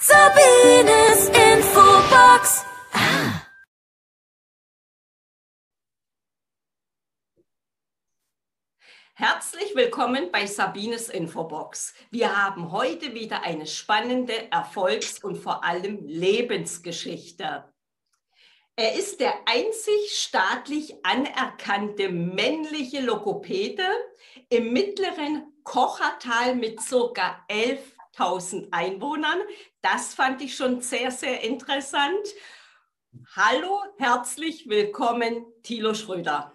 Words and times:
Sabines 0.00 1.26
Infobox. 1.26 2.64
Ah. 2.92 3.42
Herzlich 9.14 9.74
willkommen 9.74 10.30
bei 10.30 10.46
Sabines 10.46 11.08
Infobox. 11.08 11.94
Wir 12.12 12.36
haben 12.36 12.70
heute 12.70 13.12
wieder 13.12 13.42
eine 13.42 13.66
spannende 13.66 14.52
Erfolgs- 14.52 15.24
und 15.24 15.36
vor 15.36 15.64
allem 15.64 16.06
Lebensgeschichte. 16.06 17.64
Er 18.76 18.94
ist 18.94 19.18
der 19.18 19.34
einzig 19.46 20.12
staatlich 20.12 20.94
anerkannte 21.04 22.08
männliche 22.08 23.00
Logopäde 23.00 23.82
im 24.48 24.72
mittleren 24.72 25.52
Kochertal 25.64 26.54
mit 26.54 26.78
ca. 26.88 27.44
11.000 28.18 28.68
Einwohnern. 28.72 29.38
Das 29.80 30.14
fand 30.14 30.42
ich 30.42 30.56
schon 30.56 30.80
sehr, 30.80 31.10
sehr 31.10 31.42
interessant. 31.44 32.26
Hallo, 33.36 33.82
herzlich 33.98 34.68
willkommen, 34.68 35.46
Thilo 35.62 35.94
Schröder. 35.94 36.52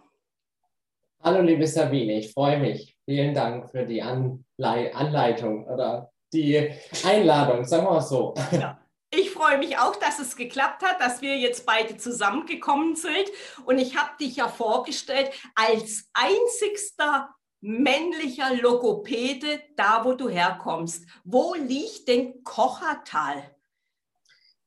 Hallo, 1.22 1.42
liebe 1.42 1.66
Sabine, 1.66 2.20
ich 2.20 2.34
freue 2.34 2.60
mich. 2.60 2.98
Vielen 3.06 3.34
Dank 3.34 3.70
für 3.72 3.86
die 3.86 4.02
Anlei 4.02 4.94
Anleitung 4.94 5.66
oder 5.68 6.12
die 6.34 6.70
Einladung, 7.06 7.64
sagen 7.64 7.86
wir 7.86 7.92
mal 7.92 8.02
so. 8.02 8.34
Ja. 8.52 8.80
Ich 9.16 9.30
freue 9.30 9.60
mich 9.60 9.78
auch, 9.78 9.96
dass 9.98 10.18
es 10.18 10.36
geklappt 10.36 10.82
hat, 10.82 11.00
dass 11.00 11.22
wir 11.22 11.38
jetzt 11.38 11.68
beide 11.68 11.98
zusammengekommen 11.98 12.96
sind. 12.96 13.30
Und 13.64 13.78
ich 13.78 13.96
habe 13.96 14.10
dich 14.20 14.38
ja 14.38 14.48
vorgestellt 14.48 15.30
als 15.54 16.10
einzigster 16.14 17.30
männlicher 17.64 18.56
Logopäde 18.62 19.62
da, 19.78 20.04
wo 20.04 20.14
du 20.14 20.28
herkommst. 20.28 21.06
Wo 21.24 21.54
liegt 21.54 22.10
denn 22.10 22.44
Kochertal? 22.44 23.52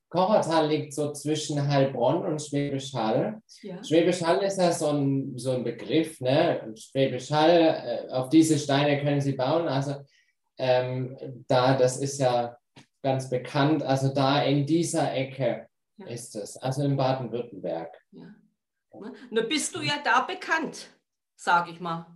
Kochertal 0.08 0.68
liegt 0.68 0.94
so 0.94 1.12
zwischen 1.12 1.68
Heilbronn 1.68 2.24
und 2.24 2.40
Schwäbisch 2.40 2.94
Hall. 2.94 3.42
Ja. 3.60 3.84
Schwäbisch 3.84 4.22
Hall 4.22 4.42
ist 4.42 4.58
ja 4.58 4.72
so 4.72 4.88
ein, 4.88 5.36
so 5.36 5.50
ein 5.50 5.62
Begriff. 5.62 6.20
Ne? 6.22 6.72
Schwäbisch 6.74 7.30
Hall, 7.30 8.06
äh, 8.08 8.12
auf 8.12 8.30
diese 8.30 8.58
Steine 8.58 9.02
können 9.02 9.20
Sie 9.20 9.32
bauen. 9.32 9.68
Also 9.68 9.96
ähm, 10.56 11.44
da, 11.48 11.76
das 11.76 11.98
ist 11.98 12.18
ja 12.18 12.56
ganz 13.02 13.28
bekannt. 13.28 13.82
Also 13.82 14.08
da 14.08 14.42
in 14.42 14.64
dieser 14.64 15.12
Ecke 15.12 15.68
ja. 15.98 16.06
ist 16.06 16.34
es, 16.34 16.56
also 16.56 16.82
in 16.82 16.96
Baden-Württemberg. 16.96 17.94
Ja. 18.12 18.34
Nun 19.30 19.48
bist 19.48 19.76
du 19.76 19.82
ja 19.82 19.98
da 20.02 20.22
bekannt, 20.22 20.88
sage 21.34 21.72
ich 21.72 21.80
mal. 21.80 22.15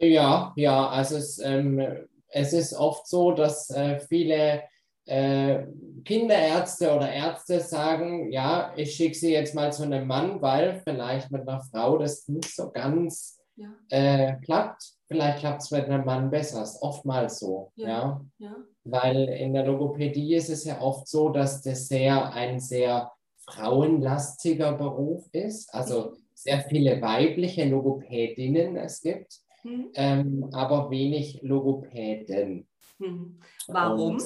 Ja, 0.00 0.52
ja, 0.56 0.88
also 0.88 1.16
es, 1.16 1.38
ähm, 1.38 1.80
es 2.28 2.52
ist 2.52 2.72
oft 2.74 3.06
so, 3.06 3.32
dass 3.32 3.68
äh, 3.70 4.00
viele 4.00 4.62
äh, 5.04 5.66
Kinderärzte 6.04 6.94
oder 6.94 7.12
Ärzte 7.12 7.60
sagen, 7.60 8.32
ja, 8.32 8.72
ich 8.76 8.94
schicke 8.94 9.14
sie 9.14 9.32
jetzt 9.32 9.54
mal 9.54 9.72
zu 9.72 9.82
einem 9.82 10.06
Mann, 10.06 10.40
weil 10.40 10.80
vielleicht 10.84 11.30
mit 11.30 11.46
einer 11.46 11.60
Frau 11.60 11.98
das 11.98 12.26
nicht 12.28 12.54
so 12.54 12.70
ganz 12.70 13.38
ja. 13.56 13.68
äh, 13.90 14.36
klappt. 14.42 14.82
Vielleicht 15.06 15.40
klappt 15.40 15.62
es 15.62 15.70
mit 15.70 15.86
einem 15.86 16.04
Mann 16.04 16.30
besser. 16.30 16.62
Ist 16.62 16.80
oftmals 16.80 17.40
so. 17.40 17.72
Ja. 17.74 17.88
ja. 17.88 18.20
Ja. 18.38 18.56
Weil 18.84 19.28
in 19.28 19.52
der 19.52 19.66
Logopädie 19.66 20.34
ist 20.34 20.48
es 20.48 20.64
ja 20.64 20.80
oft 20.80 21.08
so, 21.08 21.28
dass 21.28 21.60
das 21.60 21.88
sehr 21.88 22.32
ein 22.32 22.60
sehr 22.60 23.10
frauenlastiger 23.44 24.72
Beruf 24.72 25.26
ist. 25.32 25.74
Also 25.74 26.14
sehr 26.34 26.60
viele 26.60 27.02
weibliche 27.02 27.66
Logopädinnen 27.66 28.76
es 28.76 29.02
gibt 29.02 29.40
mhm. 29.62 29.90
ähm, 29.94 30.50
aber 30.52 30.90
wenig 30.90 31.40
Logopäden. 31.42 32.68
Mhm. 32.98 33.40
Warum? 33.68 34.14
Und, 34.14 34.22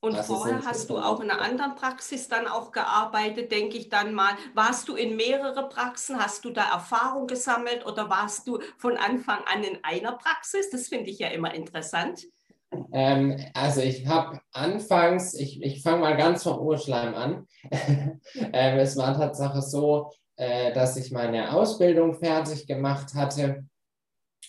Und 0.00 0.16
das 0.16 0.26
vorher 0.26 0.64
hast 0.64 0.90
du 0.90 0.98
auch 0.98 1.20
in 1.20 1.30
einer 1.30 1.40
anderen 1.40 1.74
Praxis 1.74 2.28
dann 2.28 2.46
auch 2.46 2.70
gearbeitet, 2.70 3.50
denke 3.50 3.76
ich 3.76 3.88
dann 3.88 4.14
mal. 4.14 4.34
Warst 4.54 4.88
du 4.88 4.94
in 4.94 5.16
mehrere 5.16 5.68
Praxen? 5.68 6.18
Hast 6.18 6.44
du 6.44 6.50
da 6.50 6.70
Erfahrung 6.70 7.26
gesammelt 7.26 7.84
oder 7.84 8.08
warst 8.08 8.46
du 8.46 8.60
von 8.76 8.96
Anfang 8.96 9.40
an 9.52 9.64
in 9.64 9.78
einer 9.82 10.12
Praxis? 10.12 10.70
Das 10.70 10.88
finde 10.88 11.10
ich 11.10 11.18
ja 11.18 11.28
immer 11.28 11.52
interessant. 11.54 12.26
Ähm, 12.92 13.36
also 13.54 13.80
ich 13.80 14.06
habe 14.06 14.40
anfangs, 14.52 15.34
ich, 15.34 15.62
ich 15.62 15.82
fange 15.82 16.00
mal 16.00 16.16
ganz 16.16 16.42
vom 16.42 16.58
Urschleim 16.58 17.14
an. 17.14 17.46
ähm, 18.52 18.78
es 18.78 18.96
war 18.96 19.16
tatsächlich 19.16 19.64
so, 19.64 20.12
äh, 20.36 20.72
dass 20.72 20.96
ich 20.96 21.10
meine 21.10 21.52
Ausbildung 21.52 22.14
fertig 22.14 22.66
gemacht 22.66 23.14
hatte 23.14 23.64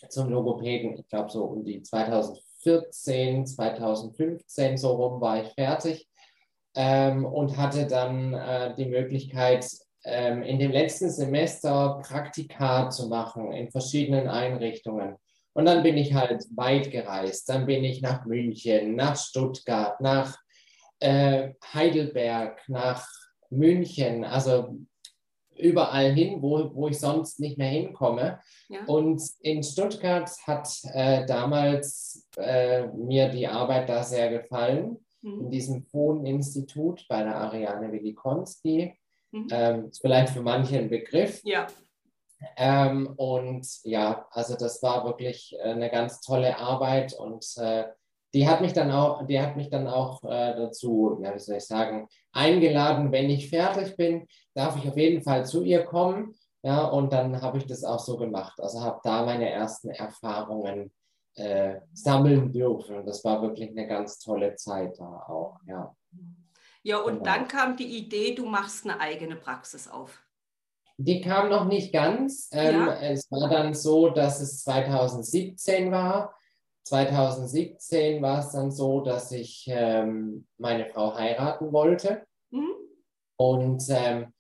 zum 0.10 0.30
Logopäden, 0.30 1.00
ich 1.00 1.08
glaube 1.08 1.32
so 1.32 1.46
um 1.46 1.64
die 1.64 1.82
2004 1.82 2.47
2014, 2.62 3.46
2015 3.46 4.78
so 4.78 4.96
rum 4.96 5.22
war 5.22 5.44
ich 5.44 5.50
fertig 5.54 6.08
ähm, 6.76 7.26
und 7.26 7.58
hatte 7.58 7.88
dann 7.88 8.34
äh, 8.34 8.76
die 8.76 8.86
Möglichkeit, 8.86 9.68
ähm, 10.04 10.44
in 10.44 10.60
dem 10.60 10.72
letzten 10.72 11.10
Semester 11.10 12.00
Praktika 12.02 12.90
zu 12.90 13.08
machen 13.10 13.52
in 13.52 13.72
verschiedenen 13.72 14.28
Einrichtungen. 14.28 15.16
Und 15.54 15.66
dann 15.66 15.82
bin 15.82 15.98
ich 15.98 16.14
halt 16.14 16.46
weit 16.56 16.92
gereist. 16.92 17.50
Dann 17.50 17.66
bin 17.66 17.84
ich 17.84 18.02
nach 18.02 18.26
München, 18.26 18.96
nach 18.96 19.18
Stuttgart, 19.18 20.00
nach 20.00 20.38
äh, 21.00 21.54
Heidelberg, 21.74 22.62
nach 22.68 23.08
München. 23.50 24.24
Also 24.24 24.78
überall 25.60 26.12
hin, 26.14 26.42
wo, 26.42 26.72
wo 26.74 26.88
ich 26.88 27.00
sonst 27.00 27.40
nicht 27.40 27.58
mehr 27.58 27.70
hinkomme. 27.70 28.40
Ja. 28.70 28.86
Und 28.86 29.22
in 29.42 29.64
Stuttgart 29.64 30.30
hat 30.46 30.70
äh, 30.94 31.26
damals 31.26 32.28
äh, 32.38 32.88
mir 32.88 33.30
die 33.30 33.48
Arbeit 33.48 33.90
da 33.90 34.04
sehr 34.04 34.30
gefallen, 34.30 34.98
mhm. 35.22 35.42
in 35.42 35.50
diesem 35.52 35.84
Fohn-Institut 35.84 37.06
bei 37.08 37.24
der 37.24 37.36
Ariane 37.36 37.92
Willikonski. 37.92 38.94
Mhm. 39.32 39.48
Ähm, 39.52 39.92
vielleicht 40.00 40.34
für 40.34 40.42
manche 40.42 40.78
ein 40.78 40.90
Begriff. 40.90 41.42
Ja. 41.44 41.68
Ähm, 42.56 43.14
und 43.18 43.68
ja, 43.84 44.28
also 44.32 44.56
das 44.56 44.82
war 44.84 45.06
wirklich 45.06 45.56
äh, 45.60 45.70
eine 45.70 45.90
ganz 45.90 46.22
tolle 46.22 46.58
Arbeit 46.58 47.14
und 47.14 47.46
äh, 47.58 47.86
die 48.34 48.48
hat 48.48 48.62
mich 48.62 48.74
dann 48.74 48.92
auch, 48.92 49.26
die 49.26 49.40
hat 49.40 49.56
mich 49.56 49.70
dann 49.70 49.88
auch 49.88 50.24
äh, 50.24 50.56
dazu, 50.56 51.20
ja, 51.24 51.34
wie 51.34 51.40
soll 51.40 51.58
ich 51.58 51.66
sagen, 51.66 52.08
eingeladen, 52.32 53.12
wenn 53.12 53.30
ich 53.30 53.50
fertig 53.50 53.96
bin, 53.96 54.28
darf 54.54 54.78
ich 54.78 54.88
auf 54.90 54.98
jeden 54.98 55.24
Fall 55.24 55.46
zu 55.46 55.64
ihr 55.64 55.86
kommen. 55.86 56.36
Ja, 56.64 56.86
und 56.86 57.14
dann 57.14 57.42
habe 57.42 57.60
ich 57.60 57.66
das 57.66 57.84
auch 57.84 58.00
so 58.00 58.18
gemacht. 58.18 58.60
Also 58.60 58.82
habe 58.82 59.00
da 59.04 59.26
meine 59.26 59.50
ersten 59.50 59.90
Erfahrungen 59.90 60.92
äh, 61.36 61.80
sammeln 61.94 62.52
dürfen. 62.52 63.06
Das 63.06 63.24
war 63.24 63.42
wirklich 63.42 63.70
eine 63.70 63.88
ganz 63.88 64.20
tolle 64.20 64.56
Zeit 64.56 65.00
da 65.00 65.24
auch, 65.28 65.60
ja. 65.66 65.96
Ja, 66.84 67.00
und 67.00 67.20
genau. 67.20 67.26
dann 67.26 67.48
kam 67.48 67.76
die 67.76 67.98
Idee, 67.98 68.34
du 68.34 68.46
machst 68.46 68.86
eine 68.86 69.00
eigene 69.00 69.36
Praxis 69.36 69.88
auf. 69.88 70.22
Die 70.98 71.22
kam 71.22 71.50
noch 71.50 71.66
nicht 71.66 71.94
ganz. 71.94 72.50
Ähm, 72.52 72.88
ja. 72.88 72.94
Es 73.02 73.30
war 73.30 73.50
dann 73.50 73.74
so, 73.74 74.10
dass 74.10 74.42
es 74.42 74.64
2017 74.64 75.92
war 75.92 76.37
2017 76.88 78.22
war 78.22 78.40
es 78.40 78.52
dann 78.52 78.72
so, 78.72 79.02
dass 79.02 79.32
ich 79.32 79.68
ähm, 79.70 80.48
meine 80.58 80.88
Frau 80.88 81.16
heiraten 81.16 81.72
wollte. 81.72 82.26
Mhm. 82.52 82.72
Und 83.38 83.84
ähm, 83.90 84.34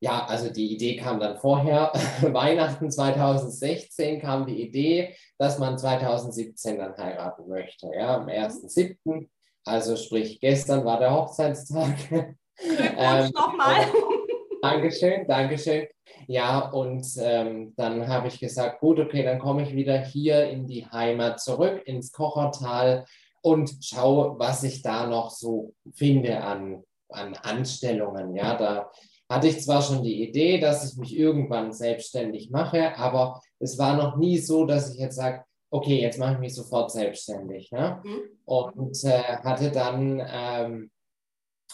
ja, 0.00 0.24
also 0.26 0.50
die 0.50 0.72
Idee 0.72 0.96
kam 0.96 1.18
dann 1.18 1.38
vorher. 1.38 1.92
Weihnachten 2.22 2.90
2016 2.90 4.20
kam 4.20 4.46
die 4.46 4.62
Idee, 4.62 5.14
dass 5.38 5.58
man 5.58 5.76
2017 5.76 6.78
dann 6.78 6.96
heiraten 6.96 7.48
möchte. 7.48 7.90
Ja, 7.94 8.16
am 8.16 8.28
1.7. 8.28 9.28
Also 9.64 9.96
sprich, 9.96 10.40
gestern 10.40 10.84
war 10.84 10.98
der 10.98 11.14
Hochzeitstag. 11.14 11.96
Glückwunsch 12.58 12.96
ähm, 12.96 13.30
nochmal. 13.34 13.86
Dankeschön, 14.62 15.26
Dankeschön. 15.26 15.86
Ja, 16.26 16.70
und 16.70 17.06
ähm, 17.20 17.74
dann 17.76 18.08
habe 18.08 18.28
ich 18.28 18.40
gesagt, 18.40 18.80
gut, 18.80 18.98
okay, 18.98 19.22
dann 19.22 19.38
komme 19.38 19.62
ich 19.62 19.74
wieder 19.74 19.98
hier 19.98 20.48
in 20.48 20.66
die 20.66 20.86
Heimat 20.86 21.40
zurück, 21.40 21.82
ins 21.86 22.12
Kochertal 22.12 23.04
und 23.42 23.72
schaue, 23.80 24.38
was 24.38 24.64
ich 24.64 24.82
da 24.82 25.06
noch 25.06 25.30
so 25.30 25.74
finde 25.94 26.42
an, 26.42 26.82
an 27.08 27.34
Anstellungen. 27.34 28.34
Ja, 28.34 28.56
da 28.56 28.90
hatte 29.28 29.48
ich 29.48 29.62
zwar 29.62 29.82
schon 29.82 30.02
die 30.02 30.28
Idee, 30.28 30.58
dass 30.58 30.90
ich 30.90 30.98
mich 30.98 31.16
irgendwann 31.16 31.72
selbstständig 31.72 32.50
mache, 32.50 32.96
aber 32.96 33.40
es 33.58 33.78
war 33.78 33.96
noch 33.96 34.16
nie 34.16 34.38
so, 34.38 34.64
dass 34.64 34.92
ich 34.92 34.98
jetzt 34.98 35.16
sage, 35.16 35.44
okay, 35.70 36.00
jetzt 36.00 36.18
mache 36.18 36.34
ich 36.34 36.38
mich 36.38 36.54
sofort 36.54 36.90
selbstständig. 36.90 37.70
Ne? 37.70 38.00
Mhm. 38.02 38.20
Und 38.44 39.04
äh, 39.04 39.36
hatte 39.44 39.70
dann 39.70 40.22
ähm, 40.26 40.90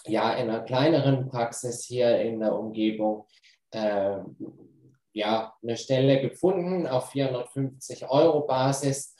ja 0.06 0.34
in 0.34 0.50
einer 0.50 0.62
kleineren 0.62 1.28
Praxis 1.28 1.84
hier 1.84 2.18
in 2.20 2.40
der 2.40 2.54
Umgebung 2.54 3.26
äh, 3.70 4.18
ja 5.12 5.54
eine 5.62 5.76
Stelle 5.76 6.20
gefunden 6.20 6.86
auf 6.86 7.10
450 7.10 8.08
Euro 8.08 8.46
Basis. 8.46 9.14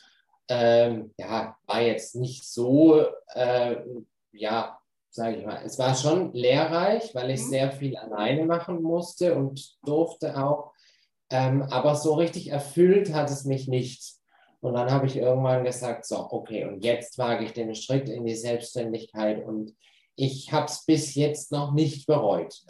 Ähm, 0.49 1.15
ja, 1.17 1.57
war 1.67 1.81
jetzt 1.81 2.17
nicht 2.17 2.45
so, 2.45 3.07
äh, 3.35 3.77
ja, 4.33 4.79
sage 5.09 5.37
ich 5.37 5.47
mal, 5.47 5.63
es 5.65 5.79
war 5.79 5.95
schon 5.95 6.33
lehrreich, 6.35 7.15
weil 7.15 7.31
ich 7.31 7.41
mhm. 7.43 7.49
sehr 7.49 7.73
viel 7.73 7.97
alleine 7.97 8.45
machen 8.45 8.83
musste 8.83 9.35
und 9.35 9.77
durfte 9.85 10.37
auch. 10.37 10.73
Ähm, 11.31 11.63
aber 11.63 11.95
so 11.95 12.15
richtig 12.15 12.51
erfüllt 12.51 13.15
hat 13.15 13.31
es 13.31 13.45
mich 13.45 13.69
nicht. 13.69 14.17
Und 14.61 14.75
dann 14.75 14.91
habe 14.91 15.07
ich 15.07 15.17
irgendwann 15.17 15.65
gesagt, 15.65 16.05
so, 16.05 16.31
okay, 16.31 16.65
und 16.65 16.85
jetzt 16.85 17.17
wage 17.19 17.45
ich 17.45 17.53
den 17.53 17.75
Schritt 17.75 18.09
in 18.09 18.25
die 18.25 18.35
Selbstständigkeit 18.35 19.45
und 19.45 19.75
ich 20.17 20.53
habe 20.53 20.67
es 20.67 20.85
bis 20.85 21.15
jetzt 21.15 21.51
noch 21.51 21.73
nicht 21.73 22.07
bereut. 22.07 22.63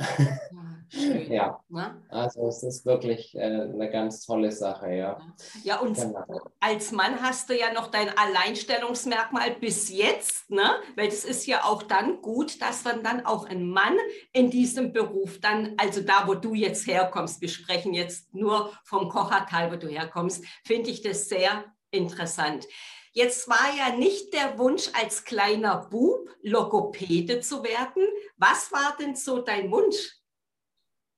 Ja, 0.91 1.17
ja. 1.29 1.61
Ne? 1.69 2.03
also 2.09 2.47
es 2.47 2.63
ist 2.63 2.87
wirklich 2.87 3.35
äh, 3.35 3.41
eine 3.41 3.91
ganz 3.91 4.25
tolle 4.25 4.51
Sache, 4.53 4.93
ja. 4.93 5.21
Ja, 5.63 5.81
und 5.81 5.97
genau. 5.97 6.25
als 6.61 6.93
Mann 6.93 7.21
hast 7.21 7.51
du 7.51 7.59
ja 7.59 7.73
noch 7.73 7.89
dein 7.89 8.17
Alleinstellungsmerkmal 8.17 9.53
bis 9.61 9.91
jetzt, 9.91 10.51
ne? 10.51 10.71
Weil 10.97 11.09
es 11.09 11.25
ist 11.25 11.47
ja 11.47 11.65
auch 11.65 11.83
dann 11.83 12.23
gut, 12.23 12.63
dass 12.63 12.85
man 12.85 13.03
dann 13.03 13.27
auch 13.27 13.47
ein 13.47 13.69
Mann 13.69 13.97
in 14.33 14.51
diesem 14.51 14.93
Beruf 14.93 15.41
dann, 15.41 15.75
also 15.77 16.01
da, 16.01 16.27
wo 16.27 16.35
du 16.35 16.55
jetzt 16.55 16.87
herkommst, 16.87 17.41
wir 17.41 17.49
sprechen 17.49 17.93
jetzt 17.93 18.35
nur 18.35 18.73
vom 18.85 19.09
Kochertal, 19.09 19.71
wo 19.73 19.77
du 19.77 19.89
herkommst, 19.89 20.45
finde 20.65 20.91
ich 20.91 21.03
das 21.03 21.29
sehr 21.29 21.65
interessant. 21.91 22.67
Jetzt 23.17 23.49
war 23.49 23.75
ja 23.79 23.97
nicht 23.97 24.35
der 24.35 24.59
Wunsch 24.59 24.91
als 24.93 25.25
kleiner 25.25 25.87
Bub, 25.89 26.29
Logopäde 26.43 27.41
zu 27.41 27.63
werden. 27.63 28.07
Was 28.37 28.73
war 28.73 28.97
denn 28.99 29.15
so 29.15 29.41
dein 29.41 29.71
Wunsch? 29.71 30.19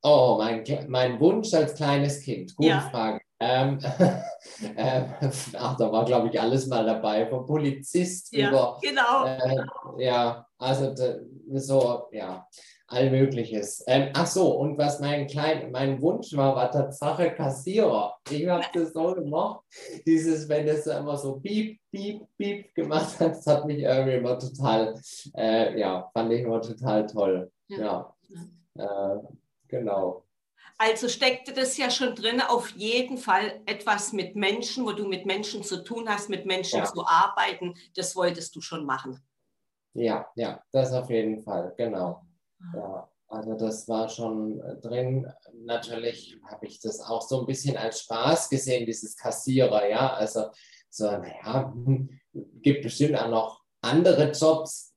Oh, 0.03 0.37
mein, 0.39 0.63
mein 0.89 1.19
Wunsch 1.19 1.55
als 1.55 1.75
kleines 1.75 2.21
Kind. 2.21 2.55
Gute 2.55 2.69
ja. 2.69 2.81
Frage. 2.81 3.21
Ähm, 3.41 3.79
äh, 4.77 5.05
ach, 5.59 5.77
da 5.77 5.91
war, 5.91 6.05
glaube 6.05 6.29
ich, 6.29 6.39
alles 6.39 6.67
mal 6.67 6.85
dabei, 6.85 7.27
vom 7.27 7.47
Polizist 7.47 8.31
ja, 8.33 8.51
über. 8.51 8.79
Genau. 8.83 9.25
Äh, 9.25 10.05
ja, 10.05 10.47
also 10.59 10.95
so, 11.55 12.09
ja 12.13 12.47
all 12.89 13.11
Mögliches. 13.11 13.83
Ähm, 13.87 14.11
ach 14.15 14.27
so, 14.27 14.53
und 14.59 14.79
was 14.79 15.01
mein, 15.01 15.27
klein, 15.27 15.71
mein 15.73 16.01
Wunsch 16.01 16.37
war, 16.37 16.55
war 16.55 16.71
Tatsache 16.71 17.33
Kassierer. 17.33 18.17
Ich 18.31 18.47
habe 18.47 18.65
das 18.75 18.93
so 18.93 19.15
gemacht, 19.15 19.65
dieses, 20.07 20.49
wenn 20.49 20.69
es 20.69 20.87
immer 20.87 21.17
so 21.17 21.41
piep, 21.41 21.81
piep, 21.91 22.23
piep 22.39 22.75
gemacht 22.75 23.19
hat, 23.21 23.33
das 23.33 23.47
hat 23.47 23.67
mich 23.67 23.81
irgendwie 23.81 24.17
immer 24.17 24.39
total, 24.39 25.01
äh, 25.37 25.79
ja, 25.79 26.09
fand 26.13 26.33
ich 26.33 26.43
immer 26.43 26.61
total 26.61 27.07
toll. 27.07 27.51
Ja, 27.69 28.15
ja. 28.75 29.15
Äh, 29.15 29.19
genau. 29.69 30.23
Also 30.79 31.09
steckte 31.09 31.55
das 31.55 31.79
ja 31.79 31.91
schon 31.91 32.15
drin, 32.15 32.43
auf 32.43 32.69
jeden 32.71 33.17
Fall 33.17 33.61
etwas 33.65 34.13
mit 34.13 34.37
Menschen, 34.37 34.85
wo 34.85 34.93
du 34.93 35.07
mit 35.07 35.25
Menschen 35.25 35.63
zu 35.63 35.83
tun 35.83 36.07
hast, 36.09 36.29
mit 36.29 36.45
Menschen 36.45 36.81
ja. 36.81 36.85
zu 36.85 37.07
arbeiten, 37.07 37.75
das 37.95 38.15
wolltest 38.15 38.55
du 38.55 38.61
schon 38.61 38.85
machen. 38.85 39.19
Ja, 39.95 40.27
ja, 40.35 40.63
das 40.73 40.93
auf 40.93 41.09
jeden 41.09 41.41
Fall, 41.43 41.73
genau. 41.79 42.26
Ja, 42.75 43.09
also 43.29 43.55
das 43.55 43.89
war 43.89 44.09
schon 44.09 44.61
äh, 44.61 44.77
drin. 44.77 45.31
Natürlich 45.65 46.39
habe 46.49 46.67
ich 46.67 46.81
das 46.81 47.01
auch 47.01 47.23
so 47.23 47.41
ein 47.41 47.47
bisschen 47.47 47.77
als 47.77 48.01
Spaß 48.03 48.49
gesehen, 48.49 48.87
dieses 48.87 49.17
Kassierer, 49.17 49.89
ja. 49.89 50.15
Also 50.15 50.47
so, 50.91 51.11
naja, 51.11 51.73
hm, 51.73 52.09
gibt 52.63 52.83
bestimmt 52.83 53.17
auch 53.17 53.29
noch 53.29 53.61
andere 53.83 54.31
Jobs, 54.31 54.95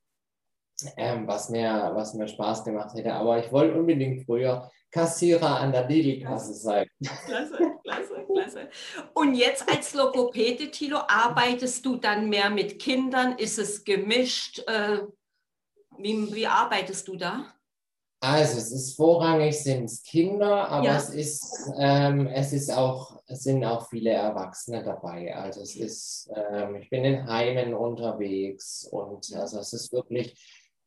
ähm, 0.96 1.26
was, 1.26 1.50
mir, 1.50 1.90
was 1.94 2.14
mir 2.14 2.28
Spaß 2.28 2.64
gemacht 2.64 2.94
hätte. 2.94 3.12
Aber 3.12 3.44
ich 3.44 3.50
wollte 3.52 3.78
unbedingt 3.78 4.24
früher 4.24 4.70
Kassierer 4.90 5.60
an 5.60 5.72
der 5.72 5.86
Lidl-Kasse 5.86 6.54
sein. 6.54 6.86
Klasse, 7.26 7.58
klasse, 7.84 8.26
klasse. 8.26 8.68
Und 9.14 9.34
jetzt 9.34 9.68
als 9.68 9.94
Logopäde, 9.94 10.70
Tilo, 10.70 10.98
arbeitest 11.06 11.84
du 11.84 11.96
dann 11.96 12.28
mehr 12.28 12.50
mit 12.50 12.78
Kindern? 12.78 13.38
Ist 13.38 13.58
es 13.58 13.84
gemischt? 13.84 14.62
Äh, 14.66 15.00
wie, 15.98 16.34
wie 16.34 16.46
arbeitest 16.46 17.06
du 17.08 17.16
da? 17.16 17.52
Also 18.22 18.58
es 18.58 18.70
ist 18.70 18.96
vorrangig 18.96 19.62
sind 19.62 19.84
es 19.84 20.02
Kinder, 20.02 20.68
aber 20.68 20.84
ja. 20.84 20.96
es 20.98 21.08
ist 21.08 21.70
ähm, 21.78 22.26
es 22.26 22.52
ist 22.52 22.70
auch 22.70 23.22
es 23.26 23.44
sind 23.44 23.64
auch 23.64 23.88
viele 23.88 24.10
Erwachsene 24.10 24.84
dabei. 24.84 25.34
Also 25.34 25.62
es 25.62 25.74
ist 25.74 26.30
ähm, 26.34 26.76
ich 26.76 26.90
bin 26.90 27.04
in 27.04 27.26
Heimen 27.26 27.72
unterwegs 27.72 28.86
und 28.90 29.32
also 29.34 29.58
es 29.58 29.72
ist 29.72 29.90
wirklich 29.92 30.38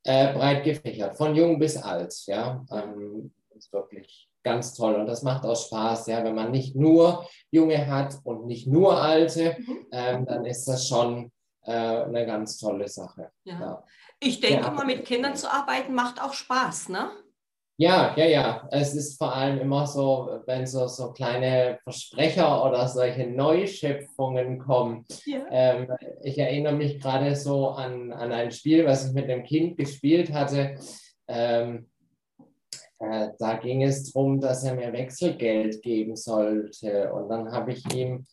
äh, 0.04 0.32
breit 0.32 0.64
gefächert 0.64 1.18
von 1.18 1.36
jung 1.36 1.58
bis 1.58 1.76
alt. 1.76 2.14
Ja, 2.28 2.64
ähm, 2.72 3.34
ist 3.56 3.74
wirklich 3.74 4.30
ganz 4.44 4.76
toll 4.76 4.94
und 4.94 5.08
das 5.08 5.24
macht 5.24 5.44
auch 5.44 5.56
Spaß. 5.56 6.08
Ja, 6.08 6.24
wenn 6.24 6.36
man 6.36 6.52
nicht 6.52 6.76
nur 6.76 7.28
Junge 7.50 7.88
hat 7.88 8.20
und 8.24 8.46
nicht 8.46 8.68
nur 8.68 9.02
Alte, 9.02 9.58
mhm. 9.58 9.88
ähm, 9.92 10.26
dann 10.28 10.46
ist 10.46 10.68
das 10.68 10.88
schon 10.88 11.32
äh, 11.66 11.72
eine 11.72 12.28
ganz 12.28 12.58
tolle 12.60 12.88
Sache. 12.88 13.32
Ja. 13.44 13.60
ja. 13.60 13.84
Ich 14.24 14.40
denke 14.40 14.72
mal, 14.72 14.86
mit 14.86 15.06
Kindern 15.06 15.36
zu 15.36 15.52
arbeiten 15.52 15.94
macht 15.94 16.22
auch 16.22 16.34
Spaß, 16.34 16.90
ne? 16.90 17.12
Ja, 17.78 18.14
ja, 18.16 18.26
ja. 18.26 18.68
Es 18.72 18.94
ist 18.94 19.18
vor 19.18 19.36
allem 19.36 19.60
immer 19.60 19.88
so, 19.88 20.42
wenn 20.46 20.66
so, 20.68 20.88
so 20.88 21.12
kleine 21.12 21.80
Versprecher 21.84 22.64
oder 22.66 22.88
solche 22.88 23.26
Neuschöpfungen 23.28 24.60
kommen. 24.60 25.06
Ja. 25.26 25.46
Ähm, 25.50 25.90
ich 26.22 26.38
erinnere 26.38 26.76
mich 26.76 27.02
gerade 27.02 27.36
so 27.36 27.70
an, 27.70 28.14
an 28.14 28.32
ein 28.32 28.52
Spiel, 28.52 28.86
was 28.86 29.08
ich 29.08 29.14
mit 29.14 29.28
dem 29.28 29.44
Kind 29.44 29.76
gespielt 29.76 30.32
hatte. 30.32 30.76
Ähm, 31.28 31.90
äh, 33.00 33.30
da 33.40 33.56
ging 33.56 33.82
es 33.82 34.14
darum, 34.14 34.40
dass 34.40 34.64
er 34.64 34.76
mir 34.76 34.94
Wechselgeld 34.94 35.82
geben 35.82 36.16
sollte. 36.16 37.12
Und 37.12 37.28
dann 37.30 37.52
habe 37.52 37.74
ich 37.74 37.92
ihm, 37.94 38.28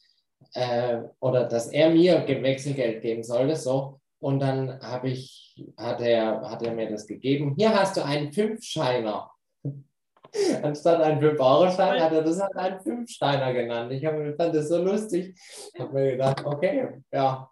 äh, 0.54 0.98
oder 1.18 1.44
dass 1.44 1.68
er 1.68 1.90
mir 1.90 2.26
Wechselgeld 2.28 3.02
geben 3.02 3.22
sollte, 3.22 3.56
so. 3.56 4.00
Und 4.20 4.40
dann 4.40 4.80
habe 4.82 5.08
ich, 5.08 5.56
hat 5.78 6.00
er, 6.02 6.48
hat 6.48 6.62
er 6.62 6.74
mir 6.74 6.90
das 6.90 7.06
gegeben. 7.06 7.54
Hier 7.56 7.74
hast 7.74 7.96
du 7.96 8.04
einen 8.04 8.32
Fünfscheiner. 8.32 9.30
Anstatt 10.62 11.00
einen 11.00 11.20
Fünf-Euro-Schein 11.20 12.02
hat 12.02 12.12
er 12.12 12.22
das 12.22 12.40
halt 12.40 12.54
einen 12.54 12.80
Fünfsteiner 12.80 13.52
genannt. 13.54 13.90
Ich 13.92 14.04
habe, 14.04 14.34
fand 14.36 14.54
das 14.54 14.68
so 14.68 14.82
lustig. 14.82 15.34
Ich 15.74 15.80
habe 15.80 15.92
mir 15.92 16.12
gedacht, 16.12 16.44
okay, 16.44 17.02
ja. 17.10 17.50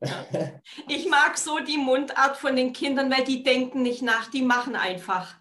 Ich 0.88 1.08
mag 1.08 1.36
so 1.36 1.58
die 1.58 1.76
Mundart 1.76 2.38
von 2.38 2.56
den 2.56 2.72
Kindern, 2.72 3.10
weil 3.10 3.24
die 3.24 3.42
denken 3.42 3.82
nicht 3.82 4.00
nach, 4.02 4.30
die 4.30 4.42
machen 4.42 4.76
einfach. 4.76 5.34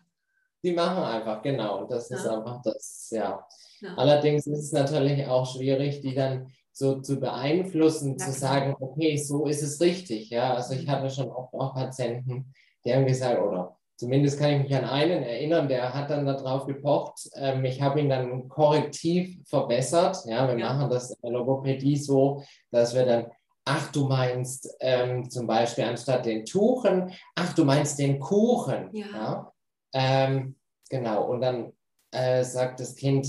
Die 0.62 0.74
machen 0.74 1.04
einfach, 1.04 1.42
genau. 1.42 1.80
Und 1.80 1.92
das 1.92 2.10
ja. 2.10 2.18
ist 2.18 2.28
einfach 2.28 2.62
das, 2.64 3.08
ja. 3.12 3.48
ja. 3.80 3.96
Allerdings 3.96 4.46
ist 4.46 4.60
es 4.60 4.72
natürlich 4.74 5.26
auch 5.26 5.46
schwierig, 5.46 6.02
die 6.02 6.14
dann 6.14 6.52
so 6.80 7.02
zu 7.02 7.20
beeinflussen, 7.20 8.16
ja, 8.18 8.26
zu 8.26 8.32
sagen, 8.32 8.76
okay, 8.80 9.18
so 9.18 9.46
ist 9.46 9.62
es 9.62 9.82
richtig. 9.82 10.30
Ja, 10.30 10.54
also 10.54 10.74
ich 10.74 10.88
hatte 10.88 11.10
schon 11.10 11.30
oft 11.30 11.54
auch 11.54 11.74
Patienten, 11.74 12.54
die 12.86 12.94
haben 12.94 13.06
gesagt, 13.06 13.42
oder 13.42 13.78
zumindest 13.98 14.40
kann 14.40 14.52
ich 14.52 14.64
mich 14.64 14.76
an 14.76 14.86
einen 14.86 15.24
erinnern, 15.24 15.68
der 15.68 15.94
hat 15.94 16.10
dann 16.10 16.26
darauf 16.26 16.66
gepocht. 16.66 17.30
Ähm, 17.36 17.66
ich 17.66 17.82
habe 17.82 18.00
ihn 18.00 18.10
dann 18.10 18.48
korrektiv 18.48 19.46
verbessert. 19.46 20.20
Ja, 20.26 20.48
wir 20.48 20.58
ja. 20.58 20.74
machen 20.74 20.90
das 20.90 21.12
in 21.12 21.18
der 21.22 21.32
Logopädie 21.32 21.98
so, 21.98 22.42
dass 22.72 22.96
wir 22.96 23.06
dann, 23.06 23.28
ach, 23.66 23.92
du 23.92 24.08
meinst 24.08 24.74
ähm, 24.80 25.30
zum 25.30 25.48
Beispiel 25.48 25.84
anstatt 25.84 26.26
den 26.26 26.46
Tuchen, 26.46 27.12
ach, 27.36 27.54
du 27.54 27.66
meinst 27.66 28.00
den 28.00 28.22
Kuchen. 28.22 28.90
Ja. 28.94 29.06
ja? 29.14 29.54
Ähm, 29.94 30.56
genau, 30.90 31.30
und 31.30 31.42
dann 31.42 31.74
äh, 32.12 32.46
sagt 32.46 32.80
das 32.80 32.96
Kind, 32.96 33.28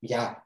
ja, 0.00 0.39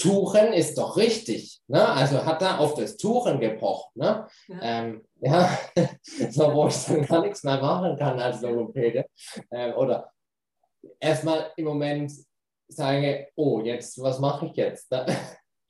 Tuchen 0.00 0.52
ist 0.52 0.78
doch 0.78 0.96
richtig. 0.96 1.60
Ne? 1.68 1.86
Also 1.86 2.24
hat 2.24 2.42
er 2.42 2.58
auf 2.58 2.74
das 2.74 2.96
Tuchen 2.96 3.38
gepocht. 3.38 3.94
Ne? 3.96 4.26
Ja. 4.48 4.58
Ähm, 4.62 5.04
ja, 5.20 5.58
so 6.30 6.52
wo 6.52 6.68
ich 6.68 6.84
dann 6.86 7.06
gar 7.06 7.22
nichts 7.22 7.44
mehr 7.44 7.60
machen 7.60 7.96
kann 7.96 8.18
als 8.18 8.40
Logopäde. 8.40 9.06
Ähm, 9.50 9.74
oder 9.74 10.10
erstmal 10.98 11.52
im 11.56 11.66
Moment 11.66 12.12
sage, 12.68 13.28
oh, 13.36 13.60
jetzt, 13.60 14.00
was 14.00 14.18
mache 14.18 14.46
ich 14.46 14.56
jetzt? 14.56 14.92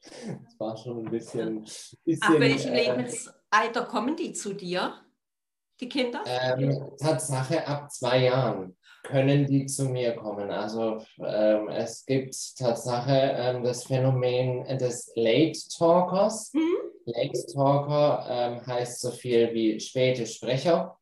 Das 0.02 0.58
war 0.58 0.74
schon 0.78 1.04
ein 1.04 1.10
bisschen. 1.10 1.60
bisschen 2.06 2.22
Ab 2.22 2.40
welchem 2.40 2.72
äh, 2.72 2.84
Lebensalter 2.86 3.84
kommen 3.84 4.16
die 4.16 4.32
zu 4.32 4.54
dir, 4.54 4.94
die 5.80 5.88
Kinder? 5.88 6.22
Ähm, 6.26 6.90
Tatsache 6.98 7.66
ab 7.66 7.90
zwei 7.90 8.24
Jahren 8.24 8.76
können 9.02 9.46
die 9.46 9.66
zu 9.66 9.86
mir 9.86 10.14
kommen. 10.14 10.50
Also 10.50 10.98
ähm, 11.18 11.68
es 11.68 12.04
gibt 12.04 12.34
Tatsache 12.56 13.34
ähm, 13.36 13.64
das 13.64 13.84
Phänomen 13.84 14.64
des 14.78 15.12
Late 15.14 15.58
Talkers. 15.76 16.52
Mhm. 16.52 16.90
Late 17.06 17.46
Talker 17.52 18.26
ähm, 18.28 18.66
heißt 18.66 19.00
so 19.00 19.10
viel 19.10 19.52
wie 19.54 19.80
späte 19.80 20.26
Sprecher. 20.26 20.98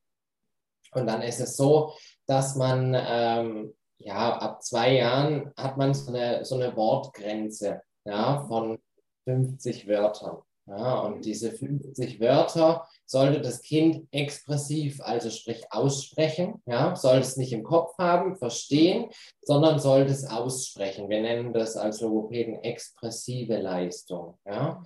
Und 0.92 1.06
dann 1.06 1.22
ist 1.22 1.40
es 1.40 1.56
so, 1.56 1.92
dass 2.26 2.56
man 2.56 2.96
ähm, 2.96 3.74
ja 3.98 4.38
ab 4.38 4.62
zwei 4.62 4.94
Jahren 4.94 5.52
hat 5.56 5.76
man 5.76 5.92
so 5.92 6.12
eine, 6.12 6.44
so 6.44 6.54
eine 6.54 6.74
Wortgrenze 6.76 7.82
ja, 8.04 8.44
von 8.46 8.78
50 9.24 9.86
Wörtern. 9.86 10.38
Ja, 10.68 11.00
und 11.00 11.24
diese 11.24 11.50
50 11.50 12.20
Wörter 12.20 12.86
sollte 13.06 13.40
das 13.40 13.62
Kind 13.62 14.06
expressiv, 14.10 15.00
also 15.00 15.30
sprich 15.30 15.64
aussprechen, 15.70 16.62
ja, 16.66 16.94
soll 16.94 17.18
es 17.18 17.38
nicht 17.38 17.52
im 17.52 17.62
Kopf 17.62 17.96
haben, 17.98 18.36
verstehen, 18.36 19.10
sondern 19.42 19.78
sollte 19.78 20.12
es 20.12 20.28
aussprechen. 20.28 21.08
Wir 21.08 21.22
nennen 21.22 21.54
das 21.54 21.76
als 21.76 22.02
Logopäden 22.02 22.62
expressive 22.62 23.56
Leistung. 23.56 24.38
Ja. 24.44 24.84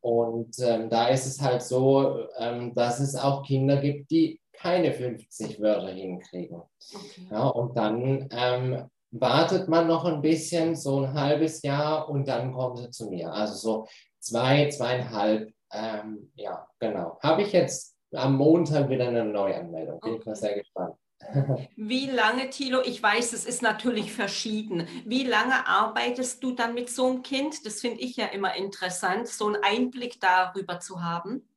Und 0.00 0.54
ähm, 0.60 0.88
da 0.88 1.08
ist 1.08 1.26
es 1.26 1.40
halt 1.40 1.62
so, 1.62 2.26
ähm, 2.38 2.72
dass 2.74 3.00
es 3.00 3.16
auch 3.16 3.42
Kinder 3.42 3.78
gibt, 3.78 4.10
die 4.12 4.40
keine 4.52 4.92
50 4.92 5.60
Wörter 5.60 5.90
hinkriegen. 5.90 6.62
Okay. 6.94 7.28
Ja, 7.30 7.48
und 7.48 7.76
dann 7.76 8.28
ähm, 8.30 8.88
wartet 9.10 9.68
man 9.68 9.86
noch 9.86 10.04
ein 10.04 10.20
bisschen, 10.20 10.74
so 10.74 11.00
ein 11.00 11.14
halbes 11.14 11.62
Jahr, 11.62 12.08
und 12.08 12.28
dann 12.28 12.52
kommen 12.52 12.76
sie 12.76 12.90
zu 12.90 13.08
mir. 13.10 13.32
Also 13.32 13.54
so 13.54 13.86
zwei, 14.24 14.68
zweieinhalb, 14.68 15.52
ähm, 15.72 16.30
ja, 16.34 16.68
genau. 16.78 17.18
Habe 17.22 17.42
ich 17.42 17.52
jetzt 17.52 17.96
am 18.12 18.36
Montag 18.36 18.88
wieder 18.88 19.08
eine 19.08 19.24
Neuanmeldung. 19.24 20.00
Bin 20.00 20.16
ich 20.16 20.24
mal 20.26 20.36
sehr 20.36 20.58
gespannt. 20.58 20.94
Wie 21.76 22.06
lange, 22.06 22.50
Thilo, 22.50 22.80
ich 22.84 23.02
weiß, 23.02 23.32
es 23.32 23.44
ist 23.44 23.62
natürlich 23.62 24.12
verschieden. 24.12 24.86
Wie 25.06 25.24
lange 25.24 25.66
arbeitest 25.66 26.42
du 26.42 26.52
dann 26.52 26.74
mit 26.74 26.90
so 26.90 27.06
einem 27.08 27.22
Kind? 27.22 27.64
Das 27.66 27.80
finde 27.80 28.00
ich 28.00 28.16
ja 28.16 28.26
immer 28.26 28.54
interessant, 28.56 29.28
so 29.28 29.46
einen 29.46 29.62
Einblick 29.62 30.20
darüber 30.20 30.80
zu 30.80 31.02
haben. 31.02 31.48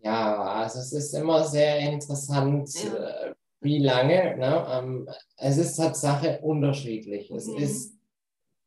Ja, 0.00 0.42
also 0.42 0.78
es 0.78 0.92
ist 0.92 1.14
immer 1.14 1.44
sehr 1.44 1.78
interessant, 1.80 2.70
Ja. 2.84 2.94
äh, 2.94 3.34
wie 3.60 3.78
lange. 3.78 4.36
Ne? 4.36 4.66
Ähm, 4.70 5.08
es 5.36 5.56
ist 5.56 5.76
Tatsache 5.76 6.40
unterschiedlich. 6.42 7.30
Es 7.30 7.46
Mhm. 7.46 7.56
ist 7.56 7.95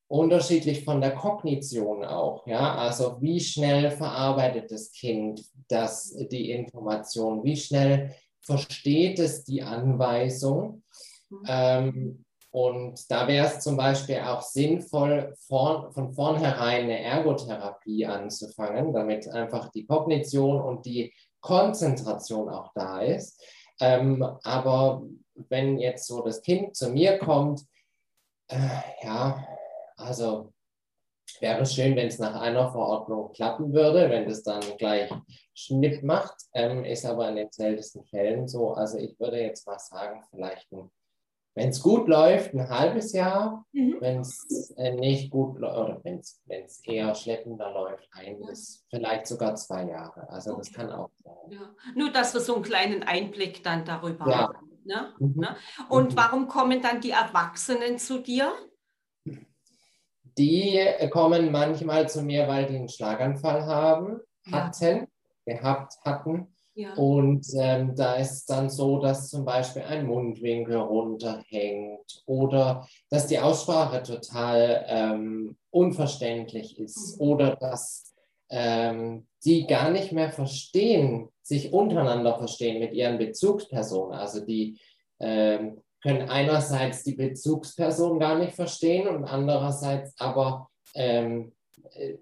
unterschiedlich 0.10 0.84
von 0.84 1.00
der 1.02 1.16
Kognition 1.16 2.04
auch. 2.04 2.46
Ja? 2.48 2.76
Also 2.76 3.22
wie 3.22 3.40
schnell 3.40 3.92
verarbeitet 3.92 4.72
das 4.72 4.92
Kind 4.92 5.46
das, 5.70 6.16
die 6.32 6.52
Information? 6.52 7.44
Wie 7.44 7.56
schnell 7.56 8.16
versteht 8.42 9.20
es 9.20 9.44
die 9.44 9.62
Anweisung? 9.62 10.84
Mhm. 11.30 11.46
Ähm, 11.48 12.26
und 12.52 13.12
da 13.12 13.28
wäre 13.28 13.46
es 13.46 13.60
zum 13.60 13.78
Beispiel 13.78 14.18
auch 14.22 14.42
sinnvoll, 14.42 15.36
vor, 15.48 15.92
von 15.94 16.12
vornherein 16.12 16.86
eine 16.86 17.00
Ergotherapie 17.00 18.08
anzufangen, 18.08 18.92
damit 18.92 19.30
einfach 19.30 19.70
die 19.70 19.86
Kognition 19.86 20.60
und 20.60 20.88
die 20.88 21.14
Konzentration 21.42 22.50
auch 22.50 22.72
da 22.74 23.02
ist. 23.02 23.40
Ähm, 23.80 24.24
aber 24.44 25.04
wenn 25.36 25.78
jetzt 25.78 26.08
so 26.08 26.24
das 26.24 26.42
Kind 26.42 26.76
zu 26.76 26.90
mir 26.90 27.20
kommt, 27.20 27.62
äh, 28.48 28.58
ja, 29.04 29.46
also 30.00 30.54
wäre 31.40 31.62
es 31.62 31.74
schön, 31.74 31.96
wenn 31.96 32.08
es 32.08 32.20
nach 32.20 32.40
einer 32.42 32.72
Verordnung 32.72 33.32
klappen 33.32 33.74
würde, 33.74 34.10
wenn 34.10 34.28
das 34.28 34.44
dann 34.44 34.62
gleich 34.78 35.12
Schnipp 35.54 36.04
macht, 36.04 36.36
ähm, 36.54 36.84
ist 36.84 37.06
aber 37.06 37.30
in 37.30 37.36
den 37.36 37.52
seltensten 37.52 38.04
Fällen 38.06 38.48
so. 38.48 38.74
Also 38.74 38.98
ich 38.98 39.20
würde 39.20 39.40
jetzt 39.42 39.68
mal 39.68 39.80
sagen, 39.80 40.24
vielleicht 40.32 40.72
ein 40.72 40.90
wenn 41.56 41.70
es 41.70 41.82
gut 41.82 42.08
läuft, 42.08 42.54
ein 42.54 42.70
halbes 42.70 43.12
Jahr. 43.12 43.66
Mhm. 43.74 43.98
Wenn 44.00 44.20
es 44.22 44.74
äh, 44.78 44.94
nicht 44.94 45.30
gut 45.30 45.60
läuft 45.60 45.78
oder 45.78 46.02
wenn 46.04 46.20
es 46.20 46.82
eher 46.86 47.14
schleppender 47.16 47.72
läuft, 47.74 48.08
ein 48.12 48.40
bis 48.40 48.86
vielleicht 48.90 49.28
sogar 49.28 49.56
zwei 49.56 49.84
Jahre. 49.90 50.30
Also 50.30 50.56
das 50.56 50.70
Okay. 50.70 50.78
kann 50.78 50.92
auch 50.92 51.10
sein. 51.22 51.34
Ja. 51.50 51.76
Nur, 51.96 52.12
dass 52.12 52.34
wir 52.34 52.40
so 52.40 52.56
einen 52.56 52.64
kleinen 52.64 53.04
Einblick 53.04 53.62
dann 53.64 53.84
darüber 53.84 54.30
Ja. 54.30 54.38
haben. 54.48 54.70
Ne? 54.86 55.14
Mhm. 55.20 55.34
Ne? 55.36 55.56
Und 55.90 56.12
Mhm. 56.14 56.18
warum 56.18 56.48
kommen 56.48 56.82
dann 56.82 57.02
die 57.02 57.12
Erwachsenen 57.12 57.98
zu 57.98 58.20
dir? 58.20 58.54
Die 60.38 60.78
äh, 60.78 61.08
kommen 61.10 61.52
manchmal 61.52 62.10
zu 62.10 62.22
mir, 62.22 62.48
weil 62.48 62.66
die 62.66 62.76
einen 62.76 62.90
Schlaganfall 62.90 63.66
haben, 63.66 64.20
Ja. 64.46 64.52
hatten, 64.70 65.08
gehabt 65.46 65.94
hatten. 66.04 66.54
Ja. 66.76 66.94
Und 66.94 67.46
ähm, 67.58 67.94
da 67.96 68.14
ist 68.16 68.32
es 68.32 68.46
dann 68.46 68.70
so, 68.70 69.00
dass 69.00 69.30
zum 69.30 69.44
Beispiel 69.44 69.82
ein 69.82 70.06
Mundwinkel 70.06 70.78
runterhängt 70.78 72.24
oder 72.26 72.88
dass 73.10 73.28
die 73.28 73.40
Aussprache 73.40 74.02
total 74.04 74.86
ähm, 74.88 75.58
unverständlich 75.72 76.80
ist 76.80 77.20
Mhm. 77.20 77.28
oder 77.28 77.56
dass 77.58 78.14
ähm, 78.50 79.28
die 79.44 79.68
gar 79.68 79.90
nicht 79.90 80.12
mehr 80.12 80.32
verstehen, 80.32 81.30
sich 81.42 81.74
untereinander 81.74 82.38
verstehen 82.38 82.80
mit 82.80 82.94
ihren 82.94 83.18
Bezugspersonen. 83.18 84.18
Also 84.18 84.46
die 84.46 84.80
ähm, 85.20 85.82
können 86.02 86.30
einerseits 86.30 87.04
die 87.04 87.16
Bezugsperson 87.16 88.20
gar 88.20 88.38
nicht 88.38 88.54
verstehen 88.54 89.08
und 89.08 89.26
andererseits 89.26 90.14
aber 90.20 90.70
ähm, 90.96 91.54
äh, 91.92 92.18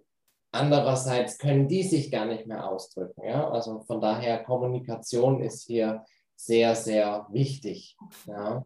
andererseits 0.51 1.37
können 1.37 1.67
die 1.67 1.83
sich 1.83 2.11
gar 2.11 2.25
nicht 2.25 2.47
mehr 2.47 2.67
ausdrücken. 2.67 3.23
Ja? 3.25 3.49
Also 3.49 3.81
von 3.81 4.01
daher 4.01 4.43
Kommunikation 4.43 5.41
ist 5.41 5.65
hier 5.65 6.03
sehr, 6.35 6.75
sehr 6.75 7.27
wichtig. 7.29 7.97
Ja? 8.25 8.65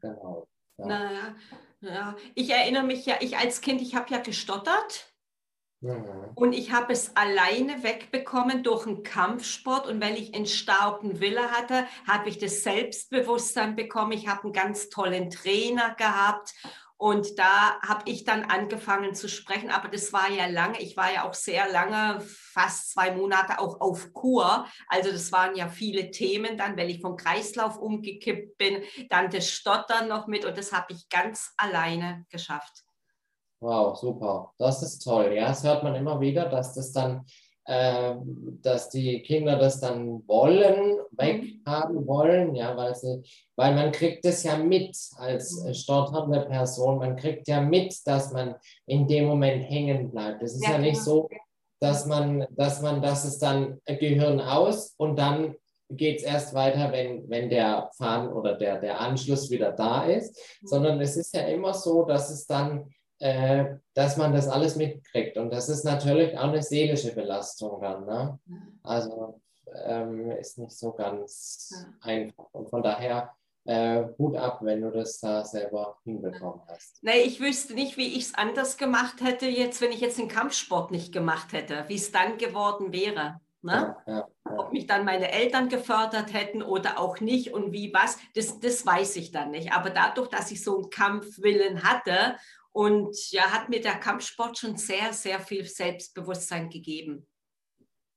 Genau. 0.00 0.48
Ja. 0.78 0.86
Naja, 0.86 1.36
ja. 1.80 2.16
Ich 2.34 2.50
erinnere 2.50 2.84
mich 2.84 3.06
ja, 3.06 3.16
ich 3.20 3.36
als 3.36 3.60
Kind, 3.60 3.80
ich 3.82 3.94
habe 3.94 4.10
ja 4.10 4.18
gestottert. 4.18 5.11
Mhm. 5.82 6.30
Und 6.36 6.52
ich 6.52 6.72
habe 6.72 6.92
es 6.92 7.16
alleine 7.16 7.82
wegbekommen 7.82 8.62
durch 8.62 8.86
einen 8.86 9.02
Kampfsport. 9.02 9.86
Und 9.86 10.00
weil 10.00 10.16
ich 10.16 10.34
entstaubten 10.34 11.20
Wille 11.20 11.50
hatte, 11.50 11.86
habe 12.06 12.28
ich 12.28 12.38
das 12.38 12.62
Selbstbewusstsein 12.62 13.76
bekommen. 13.76 14.12
Ich 14.12 14.28
habe 14.28 14.44
einen 14.44 14.52
ganz 14.52 14.88
tollen 14.88 15.30
Trainer 15.30 15.94
gehabt. 15.96 16.54
Und 16.96 17.36
da 17.36 17.80
habe 17.80 18.08
ich 18.08 18.22
dann 18.22 18.44
angefangen 18.44 19.16
zu 19.16 19.28
sprechen. 19.28 19.70
Aber 19.70 19.88
das 19.88 20.12
war 20.12 20.30
ja 20.30 20.46
lange. 20.46 20.80
Ich 20.80 20.96
war 20.96 21.12
ja 21.12 21.28
auch 21.28 21.34
sehr 21.34 21.68
lange, 21.68 22.20
fast 22.20 22.92
zwei 22.92 23.10
Monate 23.10 23.58
auch 23.58 23.80
auf 23.80 24.12
Kur. 24.12 24.68
Also 24.86 25.10
das 25.10 25.32
waren 25.32 25.56
ja 25.56 25.68
viele 25.68 26.12
Themen 26.12 26.56
dann, 26.56 26.76
weil 26.76 26.90
ich 26.90 27.00
vom 27.00 27.16
Kreislauf 27.16 27.76
umgekippt 27.76 28.56
bin. 28.56 28.84
Dann 29.10 29.30
das 29.30 29.50
Stottern 29.50 30.06
noch 30.06 30.28
mit. 30.28 30.44
Und 30.44 30.56
das 30.56 30.72
habe 30.72 30.92
ich 30.92 31.08
ganz 31.08 31.52
alleine 31.56 32.24
geschafft. 32.30 32.81
Wow, 33.62 33.96
super. 33.96 34.52
Das 34.58 34.82
ist 34.82 35.04
toll. 35.04 35.34
Ja, 35.36 35.48
das 35.48 35.62
hört 35.62 35.84
man 35.84 35.94
immer 35.94 36.18
wieder, 36.20 36.48
dass 36.48 36.74
das 36.74 36.90
dann, 36.90 37.24
äh, 37.64 38.16
dass 38.60 38.90
die 38.90 39.22
Kinder 39.22 39.56
das 39.56 39.78
dann 39.78 40.26
wollen, 40.26 40.98
weghaben 41.12 42.04
wollen, 42.08 42.56
ja, 42.56 42.76
weil 42.76 42.96
sie, 42.96 43.22
weil 43.54 43.76
man 43.76 43.92
kriegt 43.92 44.24
es 44.24 44.42
ja 44.42 44.56
mit 44.56 44.96
als 45.16 45.64
äh, 45.64 45.72
stotternde 45.74 46.40
Person, 46.40 46.98
man 46.98 47.14
kriegt 47.14 47.46
ja 47.46 47.60
mit, 47.60 47.94
dass 48.04 48.32
man 48.32 48.56
in 48.86 49.06
dem 49.06 49.26
Moment 49.26 49.62
hängen 49.62 50.10
bleibt. 50.10 50.42
Es 50.42 50.54
ist 50.56 50.64
Ja, 50.64 50.72
ja, 50.72 50.78
nicht 50.78 51.04
genau. 51.04 51.04
so, 51.04 51.28
dass 51.78 52.06
man, 52.06 52.44
dass 52.50 52.82
man, 52.82 53.00
dass 53.00 53.24
es 53.24 53.38
dann 53.38 53.80
Gehirn 53.86 54.40
aus 54.40 54.94
und 54.96 55.16
dann 55.16 55.54
geht 55.88 56.18
es 56.18 56.24
erst 56.24 56.52
weiter, 56.54 56.90
wenn, 56.90 57.28
wenn 57.30 57.48
der 57.48 57.90
Faden 57.96 58.32
oder 58.32 58.54
der, 58.54 58.80
der 58.80 59.00
Anschluss 59.00 59.50
wieder 59.50 59.70
da 59.70 60.04
ist, 60.04 60.36
sondern 60.64 61.00
es 61.00 61.16
ist 61.16 61.32
ja 61.32 61.42
immer 61.42 61.74
so, 61.74 62.04
dass 62.04 62.30
es 62.30 62.46
dann 62.46 62.92
äh, 63.22 63.76
dass 63.94 64.16
man 64.16 64.32
das 64.32 64.48
alles 64.48 64.74
mitkriegt. 64.74 65.36
Und 65.38 65.52
das 65.52 65.68
ist 65.68 65.84
natürlich 65.84 66.36
auch 66.36 66.48
eine 66.48 66.62
seelische 66.62 67.14
Belastung 67.14 67.80
dann. 67.80 68.04
Ne? 68.04 68.38
Also 68.82 69.40
ähm, 69.86 70.32
ist 70.32 70.58
nicht 70.58 70.76
so 70.76 70.92
ganz 70.92 71.70
Ja. 71.70 71.86
einfach. 72.00 72.46
Und 72.50 72.68
von 72.68 72.82
daher 72.82 73.32
äh, 73.64 74.02
Hut 74.18 74.36
ab, 74.36 74.58
wenn 74.62 74.80
du 74.80 74.90
das 74.90 75.20
da 75.20 75.44
selber 75.44 75.98
hinbekommen 76.02 76.62
hast. 76.66 76.98
Nee, 77.02 77.20
ich 77.20 77.38
wüsste 77.40 77.74
nicht, 77.74 77.96
wie 77.96 78.08
ich 78.08 78.24
es 78.24 78.34
anders 78.34 78.76
gemacht 78.76 79.20
hätte, 79.22 79.46
jetzt, 79.46 79.80
wenn 79.80 79.92
ich 79.92 80.00
jetzt 80.00 80.18
den 80.18 80.26
Kampfsport 80.26 80.90
nicht 80.90 81.12
gemacht 81.12 81.52
hätte, 81.52 81.84
wie 81.86 81.94
es 81.94 82.10
dann 82.10 82.38
geworden 82.38 82.92
wäre. 82.92 83.40
Ne? 83.64 83.94
Ja, 84.08 84.12
ja, 84.12 84.28
ja. 84.50 84.58
Ob 84.58 84.72
mich 84.72 84.88
dann 84.88 85.04
meine 85.04 85.30
Eltern 85.30 85.68
gefördert 85.68 86.32
hätten 86.32 86.60
oder 86.60 86.98
auch 86.98 87.20
nicht 87.20 87.54
und 87.54 87.70
wie 87.72 87.94
was, 87.94 88.18
das, 88.34 88.58
das 88.58 88.84
weiß 88.84 89.14
ich 89.14 89.30
dann 89.30 89.52
nicht. 89.52 89.72
Aber 89.72 89.90
dadurch, 89.90 90.28
dass 90.28 90.50
ich 90.50 90.64
so 90.64 90.78
einen 90.78 90.90
Kampfwillen 90.90 91.84
hatte 91.84 92.34
und 92.72 93.30
ja, 93.30 93.42
hat 93.52 93.68
mir 93.68 93.80
der 93.80 93.96
Kampfsport 93.98 94.58
schon 94.58 94.76
sehr, 94.76 95.12
sehr 95.12 95.40
viel 95.40 95.64
Selbstbewusstsein 95.64 96.70
gegeben. 96.70 97.26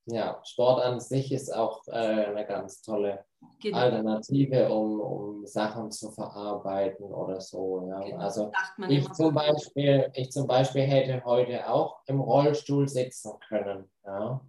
ja, 0.08 0.40
Sport 0.44 0.84
an 0.84 1.00
sich 1.00 1.32
ist 1.32 1.54
auch 1.54 1.82
äh, 1.88 1.92
eine 1.92 2.46
ganz 2.46 2.82
tolle 2.82 3.26
Genau. 3.62 3.78
Alternative, 3.78 4.70
um, 4.74 5.00
um 5.00 5.46
Sachen 5.46 5.92
zu 5.92 6.12
verarbeiten 6.12 7.06
oder 7.06 7.40
so. 7.42 7.88
Ja. 7.90 8.00
Genau, 8.02 8.18
Also 8.18 8.52
Ich 8.88 9.12
zum. 9.14 9.34
Beispiel, 9.36 10.10
ich 10.14 10.32
zum 10.32 10.48
Beispiel 10.48 10.82
hätte 10.84 11.24
heute 11.26 11.70
auch 11.70 12.00
im 12.08 12.22
Rollstuhl 12.22 12.88
sitzen 12.88 13.34
können. 13.48 13.92
Ja. 14.04 14.42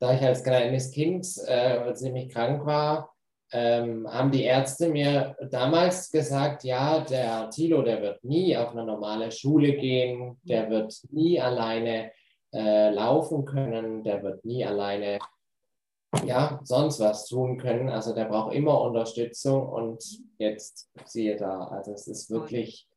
Da 0.00 0.14
ich 0.14 0.22
als 0.22 0.42
kleines 0.42 0.90
Kind 0.90 1.26
äh, 1.46 1.92
ziemlich 1.94 2.30
krank 2.32 2.64
war, 2.66 3.14
ähm, 3.52 4.06
haben 4.08 4.30
die 4.30 4.44
Ärzte 4.44 4.88
mir 4.88 5.36
damals 5.50 6.10
gesagt, 6.10 6.64
ja, 6.64 7.00
der 7.00 7.50
Thilo, 7.50 7.82
der 7.82 8.00
wird 8.00 8.24
nie 8.24 8.56
auf 8.56 8.70
eine 8.70 8.84
normale 8.84 9.30
Schule 9.32 9.74
gehen, 9.74 10.38
der 10.44 10.70
wird 10.70 10.94
nie 11.10 11.40
alleine 11.40 12.12
äh, 12.52 12.90
laufen 12.90 13.44
können, 13.44 14.04
der 14.04 14.22
wird 14.22 14.44
nie 14.44 14.64
alleine 14.64 15.18
ja, 16.24 16.60
sonst 16.64 17.00
was 17.00 17.26
tun 17.26 17.58
können. 17.58 17.88
Also 17.88 18.14
der 18.14 18.24
braucht 18.26 18.54
immer 18.54 18.80
Unterstützung 18.80 19.68
und 19.68 20.02
jetzt 20.38 20.90
siehe 21.04 21.36
da, 21.36 21.64
also 21.64 21.92
es 21.92 22.06
ist 22.08 22.30
wirklich, 22.30 22.88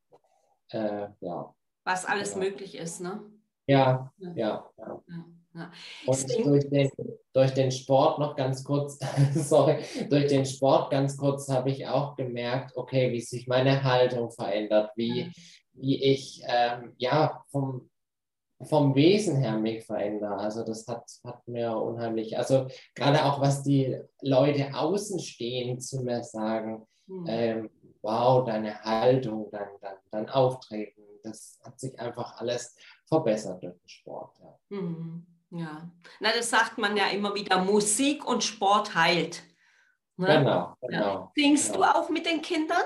äh, 0.69 1.07
ja. 1.19 1.53
Was 1.83 2.05
alles 2.05 2.33
ja. 2.33 2.39
möglich 2.39 2.75
ist, 2.75 3.01
ne? 3.01 3.21
Ja, 3.67 4.11
ja, 4.17 4.33
ja. 4.35 4.71
ja. 4.77 5.03
ja. 5.53 5.71
Und 6.05 6.45
durch 6.45 6.69
den, 6.69 6.89
durch 7.33 7.51
den 7.51 7.71
Sport 7.71 8.19
noch 8.19 8.35
ganz 8.35 8.63
kurz, 8.63 8.99
sorry, 9.33 9.83
durch 10.09 10.27
den 10.27 10.45
Sport 10.45 10.91
ganz 10.91 11.17
kurz 11.17 11.49
habe 11.49 11.71
ich 11.71 11.87
auch 11.87 12.15
gemerkt, 12.15 12.77
okay, 12.77 13.11
wie 13.11 13.21
sich 13.21 13.47
meine 13.47 13.83
Haltung 13.83 14.31
verändert, 14.31 14.91
wie, 14.95 15.31
wie 15.73 16.01
ich 16.03 16.43
ähm, 16.45 16.93
ja 16.97 17.43
vom, 17.47 17.89
vom 18.61 18.95
Wesen 18.95 19.37
her 19.37 19.57
mich 19.57 19.83
verändere. 19.83 20.37
Also 20.37 20.63
das 20.63 20.87
hat, 20.87 21.09
hat 21.23 21.47
mir 21.47 21.75
unheimlich, 21.75 22.37
also 22.37 22.67
gerade 22.95 23.25
auch 23.25 23.41
was 23.41 23.63
die 23.63 23.97
Leute 24.21 24.73
außenstehend 24.75 25.83
zu 25.83 26.03
mir 26.03 26.23
sagen, 26.23 26.85
mhm. 27.07 27.25
ähm, 27.27 27.69
wow, 28.03 28.45
deine 28.45 28.79
Haltung, 28.83 29.49
dein, 29.51 29.69
dein, 29.81 29.95
dein 30.11 30.29
Auftreten, 30.29 31.01
das 31.23 31.59
hat 31.63 31.79
sich 31.79 31.97
einfach 31.99 32.37
alles 32.37 32.75
verbessert 33.05 33.63
durch 33.63 33.73
den 33.73 33.89
Sport. 33.89 34.37
Ja. 34.39 34.77
Mhm. 34.77 35.25
Ja. 35.53 35.89
Na, 36.19 36.29
das 36.35 36.49
sagt 36.49 36.77
man 36.77 36.97
ja 36.97 37.07
immer 37.07 37.35
wieder, 37.35 37.59
Musik 37.63 38.25
und 38.25 38.43
Sport 38.43 38.95
heilt. 38.95 39.43
Ne? 40.17 40.27
Genau, 40.27 40.75
genau. 40.81 41.31
Singst 41.35 41.73
genau. 41.73 41.85
du 41.85 41.97
auch 41.97 42.09
mit 42.09 42.25
den 42.25 42.41
Kindern? 42.41 42.83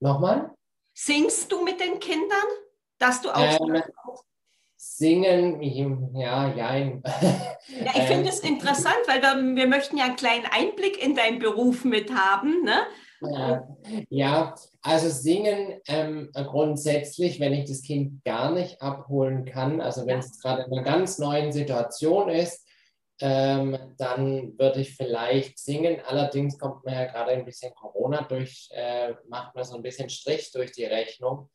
Nochmal? 0.00 0.54
Singst 0.94 1.50
du 1.52 1.62
mit 1.62 1.80
den 1.80 2.00
Kindern? 2.00 2.46
Dass 2.98 3.20
du 3.20 3.30
auch 3.30 3.60
ähm, 3.60 3.82
Singen, 4.76 6.14
ja, 6.16 6.52
jein. 6.54 7.02
Ja, 7.68 7.92
ich 7.94 8.02
finde 8.02 8.28
es 8.28 8.40
interessant, 8.40 8.98
weil 9.06 9.22
wir, 9.22 9.56
wir 9.56 9.66
möchten 9.68 9.96
ja 9.96 10.06
einen 10.06 10.16
kleinen 10.16 10.46
Einblick 10.46 11.02
in 11.02 11.14
deinen 11.14 11.38
Beruf 11.38 11.84
mit 11.84 12.14
haben. 12.14 12.64
Ne? 12.64 12.86
Ja, 14.08 14.54
also 14.82 15.08
singen 15.08 15.80
ähm, 15.86 16.30
grundsätzlich, 16.32 17.40
wenn 17.40 17.52
ich 17.52 17.68
das 17.68 17.82
Kind 17.82 18.24
gar 18.24 18.52
nicht 18.52 18.80
abholen 18.80 19.44
kann, 19.44 19.80
also 19.80 20.06
wenn 20.06 20.18
es 20.18 20.40
gerade 20.40 20.62
in 20.62 20.72
einer 20.72 20.82
ganz 20.82 21.18
neuen 21.18 21.52
Situation 21.52 22.28
ist, 22.28 22.66
ähm, 23.20 23.78
dann 23.98 24.58
würde 24.58 24.80
ich 24.80 24.96
vielleicht 24.96 25.58
singen. 25.58 26.00
Allerdings 26.06 26.58
kommt 26.58 26.84
mir 26.84 26.94
ja 26.94 27.04
gerade 27.04 27.30
ein 27.30 27.44
bisschen 27.44 27.72
Corona 27.74 28.22
durch, 28.22 28.68
äh, 28.72 29.14
macht 29.28 29.54
mir 29.54 29.64
so 29.64 29.76
ein 29.76 29.82
bisschen 29.82 30.10
Strich 30.10 30.50
durch 30.50 30.72
die 30.72 30.84
Rechnung, 30.84 31.48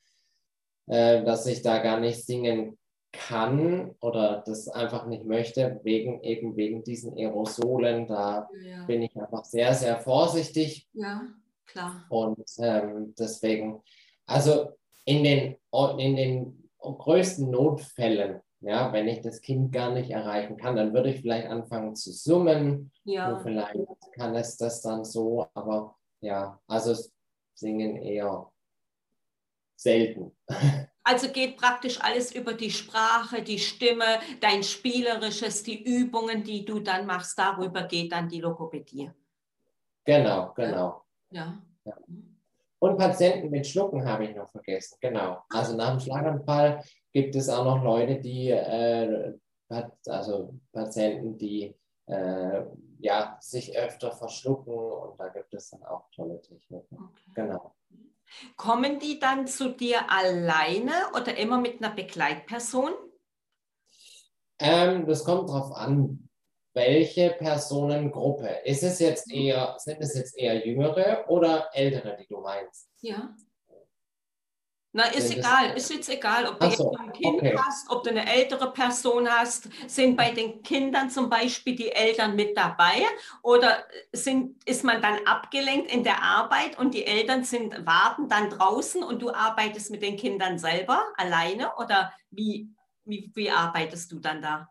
äh, 0.88 1.24
dass 1.24 1.46
ich 1.46 1.62
da 1.62 1.80
gar 1.80 2.00
nicht 2.00 2.26
singen 2.26 2.78
kann 3.12 3.96
oder 4.00 4.44
das 4.46 4.70
einfach 4.70 5.08
nicht 5.08 5.26
möchte, 5.26 5.80
wegen 5.84 6.24
eben 6.24 6.56
wegen 6.56 6.84
diesen 6.84 7.18
Aerosolen. 7.18 8.08
Da 8.08 8.50
ja. 8.64 8.86
bin 8.86 9.02
ich 9.02 9.16
einfach 9.18 9.44
sehr, 9.44 9.74
sehr 9.74 10.00
vorsichtig. 10.00 10.88
Ja, 10.94 11.24
klar. 11.68 12.06
Und 12.10 12.44
ähm, 12.60 13.14
deswegen, 13.18 13.82
also 14.26 14.70
in 15.06 15.24
den, 15.24 15.58
in 16.00 16.16
den 16.16 16.70
größten 16.82 17.50
Notfällen, 17.50 18.42
ja, 18.62 18.92
wenn 18.92 19.08
ich 19.08 19.22
das 19.22 19.42
Kind 19.42 19.72
gar 19.72 19.92
nicht 19.92 20.10
erreichen 20.10 20.58
kann, 20.58 20.76
dann 20.76 20.94
würde 20.94 21.12
ich 21.12 21.22
vielleicht 21.22 21.48
anfangen 21.48 21.96
zu 21.96 22.12
summen. 22.12 22.92
Ja. 23.04 23.40
vielleicht 23.40 23.78
kann 24.14 24.36
es 24.36 24.58
das 24.58 24.82
dann 24.82 25.06
so, 25.06 25.48
aber 25.54 25.96
ja, 26.22 26.60
also 26.68 26.96
singen 27.54 27.98
eher 27.98 28.52
selten. 29.76 30.36
Also 31.10 31.30
geht 31.30 31.56
praktisch 31.56 32.02
alles 32.02 32.36
über 32.36 32.54
die 32.54 32.70
Sprache, 32.70 33.42
die 33.42 33.60
Stimme, 33.60 34.20
dein 34.42 34.62
Spielerisches, 34.62 35.64
die 35.64 35.82
Übungen, 35.82 36.44
die 36.44 36.66
du 36.66 36.82
dann 36.82 37.06
machst, 37.06 37.40
darüber 37.40 37.84
geht 37.84 38.12
dann 38.12 38.28
die 38.28 38.42
Logopädie. 38.42 39.10
Genau, 40.04 40.52
genau. 40.54 41.06
Ja. 41.32 41.62
Ja. 41.88 41.97
Und 42.80 42.97
Patienten 42.97 43.50
mit 43.50 43.65
Schlucken 43.65 44.06
habe 44.06 44.26
ich 44.26 44.36
noch 44.36 44.50
vergessen, 44.50 44.97
genau. 45.02 45.41
Also 45.50 45.76
nach 45.76 45.91
dem 45.91 46.00
Schlaganfall 46.00 46.84
gibt 47.12 47.36
es 47.36 47.50
auch 47.50 47.65
noch 47.65 47.84
Leute, 47.84 48.19
die, 48.19 48.50
äh, 48.50 49.34
also 50.06 50.54
Patienten, 50.71 51.38
die 51.38 51.76
äh, 52.06 52.63
ja, 53.00 53.38
sich 53.41 53.78
öfter 53.78 54.12
verschlucken 54.12 54.73
und 54.73 55.19
da 55.19 55.30
gibt 55.30 55.54
es 55.54 55.71
dann 55.71 55.84
auch 55.84 56.10
tolle 56.12 56.41
Techniken. 56.41 56.95
Okay. 56.95 57.32
Genau. 57.36 57.76
Kommen 58.56 59.00
die 59.00 59.19
dann 59.19 59.47
zu 59.47 59.69
dir 59.69 60.12
alleine 60.12 60.91
oder 61.15 61.38
immer 61.38 61.60
mit 61.60 61.82
einer 61.82 61.93
Begleitperson? 61.93 62.91
Ähm, 64.60 65.06
das 65.06 65.23
kommt 65.23 65.50
darauf 65.50 65.71
an, 65.76 66.27
welche 66.78 67.32
Personengruppe. 67.32 68.62
Ist 68.63 68.84
es 68.84 69.00
jetzt 69.00 69.32
eher, 69.32 69.76
sind 69.80 70.00
es 70.00 70.13
jetzt 70.13 70.38
eher 70.38 70.66
jüngere 70.66 71.26
oder 71.28 71.70
ältere, 71.74 72.16
die 72.18 72.28
du 72.28 72.40
meinst? 72.40 72.88
Ja. 73.02 73.36
Na, 74.94 75.04
ist 75.06 75.36
egal, 75.36 75.76
ist 75.76 75.92
jetzt 75.92 76.10
egal, 76.10 76.48
ob 76.48 76.60
du 76.60 76.72
so, 76.72 76.96
ein 76.96 77.12
Kind 77.12 77.38
okay. 77.38 77.56
hast, 77.58 77.90
ob 77.90 78.04
du 78.04 78.10
eine 78.10 78.32
ältere 78.32 78.72
Person 78.72 79.28
hast. 79.28 79.70
Sind 79.88 80.16
bei 80.16 80.32
den 80.32 80.63
Kindern 80.63 81.10
zum 81.10 81.30
Beispiel 81.30 81.76
die 81.76 81.92
Eltern 81.92 82.36
mit 82.36 82.56
dabei 82.56 83.06
oder 83.44 83.84
sind, 84.12 84.63
ist 84.68 84.84
man 84.84 85.02
dann 85.02 85.18
abgelenkt 85.26 85.92
in 85.92 86.04
der 86.04 86.24
Arbeit 86.24 86.80
und 86.80 86.94
die 86.94 87.06
Eltern 87.06 87.44
sind, 87.44 87.86
warten 87.86 88.30
dann 88.30 88.50
draußen 88.50 89.04
und 89.04 89.22
du 89.22 89.32
arbeitest 89.32 89.92
mit 89.92 90.02
den 90.02 90.16
Kindern 90.16 90.58
selber 90.58 91.04
alleine 91.18 91.76
oder 91.76 92.13
wie, 92.32 92.70
wie, 93.04 93.32
wie 93.36 93.52
arbeitest 93.52 94.12
du 94.12 94.20
dann 94.20 94.42
da? 94.42 94.70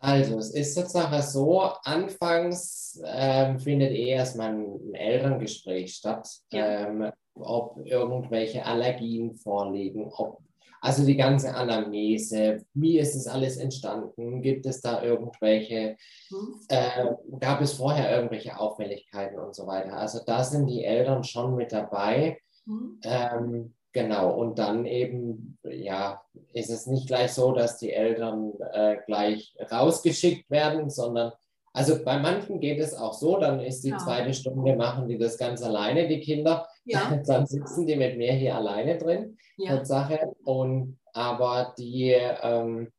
Also, 0.00 0.38
es 0.38 0.50
ist 0.50 0.74
sozusagen 0.74 1.22
so, 1.22 1.60
anfangs 1.82 3.00
ähm, 3.04 3.58
findet 3.58 3.90
eh 3.92 4.10
erstmal 4.10 4.50
ein 4.50 4.94
Elterngespräch 4.94 5.94
statt. 5.94 6.28
Ja. 6.52 6.86
Ähm, 6.86 7.10
ob 7.34 7.78
irgendwelche 7.84 8.64
Allergien 8.64 9.36
vorliegen, 9.36 10.10
ob 10.12 10.40
also 10.80 11.04
die 11.04 11.16
ganze 11.16 11.54
Anamnese, 11.54 12.64
wie 12.74 12.98
ist 12.98 13.16
es 13.16 13.26
alles 13.26 13.56
entstanden? 13.56 14.42
Gibt 14.42 14.64
es 14.66 14.80
da 14.80 15.02
irgendwelche, 15.02 15.96
mhm. 16.30 16.60
äh, 16.68 17.06
gab 17.40 17.60
es 17.60 17.72
vorher 17.72 18.14
irgendwelche 18.14 18.58
Auffälligkeiten 18.58 19.38
und 19.38 19.54
so 19.54 19.66
weiter? 19.66 19.94
Also 19.94 20.20
da 20.24 20.44
sind 20.44 20.66
die 20.66 20.84
Eltern 20.84 21.24
schon 21.24 21.56
mit 21.56 21.72
dabei. 21.72 22.38
Mhm. 22.64 23.00
Ähm, 23.02 23.74
genau, 24.02 24.30
und 24.30 24.58
dann 24.58 24.86
eben, 24.86 25.58
ja, 25.64 26.22
ist 26.52 26.70
es 26.70 26.86
nicht 26.86 27.08
gleich 27.08 27.32
so, 27.32 27.52
dass 27.52 27.78
die 27.78 27.92
Eltern 27.92 28.52
äh, 28.72 28.96
gleich 29.06 29.56
rausgeschickt 29.70 30.50
werden, 30.50 30.90
sondern 30.90 31.32
also 31.72 32.02
bei 32.02 32.18
manchen 32.18 32.60
geht 32.60 32.80
es 32.80 32.94
auch 32.94 33.12
so, 33.12 33.38
dann 33.38 33.60
ist 33.60 33.84
die 33.84 33.90
ja. 33.90 33.98
zweite 33.98 34.34
Stunde, 34.34 34.74
machen 34.74 35.06
die 35.06 35.18
das 35.18 35.38
ganz 35.38 35.62
alleine, 35.62 36.08
die 36.08 36.20
Kinder. 36.20 36.66
Ja. 36.84 37.14
Dann 37.26 37.46
sitzen 37.46 37.86
die 37.86 37.94
mit 37.94 38.16
mir 38.16 38.32
hier 38.32 38.56
alleine 38.56 38.98
drin, 38.98 39.36
ja. 39.56 39.76
Tatsache. 39.76 40.34
Und 40.44 40.98
aber 41.12 41.74
die, 41.78 42.16
ähm, 42.42 42.90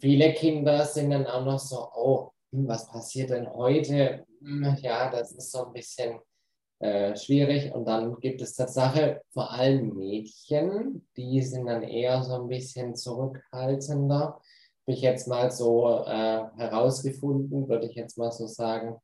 viele 0.00 0.34
Kinder 0.34 0.84
sind 0.84 1.10
dann 1.10 1.26
auch 1.26 1.44
noch 1.44 1.58
so, 1.58 1.88
oh, 1.94 2.30
hm, 2.52 2.68
was 2.68 2.88
passiert 2.88 3.30
denn 3.30 3.48
heute? 3.48 4.26
Hm, 4.40 4.76
ja, 4.82 5.10
das 5.10 5.32
ist 5.32 5.52
so 5.52 5.66
ein 5.66 5.72
bisschen 5.72 6.18
äh, 6.80 7.16
schwierig. 7.16 7.74
Und 7.74 7.86
dann 7.86 8.18
gibt 8.20 8.40
es 8.40 8.54
Tatsache 8.54 9.22
vor 9.30 9.50
allem 9.50 9.94
Mädchen, 9.96 11.06
die 11.16 11.42
sind 11.42 11.66
dann 11.66 11.82
eher 11.82 12.22
so 12.22 12.34
ein 12.42 12.48
bisschen 12.48 12.94
zurückhaltender. 12.94 14.40
Habe 14.40 14.96
ich 14.96 15.02
jetzt 15.02 15.28
mal 15.28 15.50
so 15.50 16.04
äh, 16.06 16.44
herausgefunden, 16.56 17.68
würde 17.68 17.86
ich 17.86 17.94
jetzt 17.94 18.16
mal 18.16 18.32
so 18.32 18.46
sagen. 18.46 18.96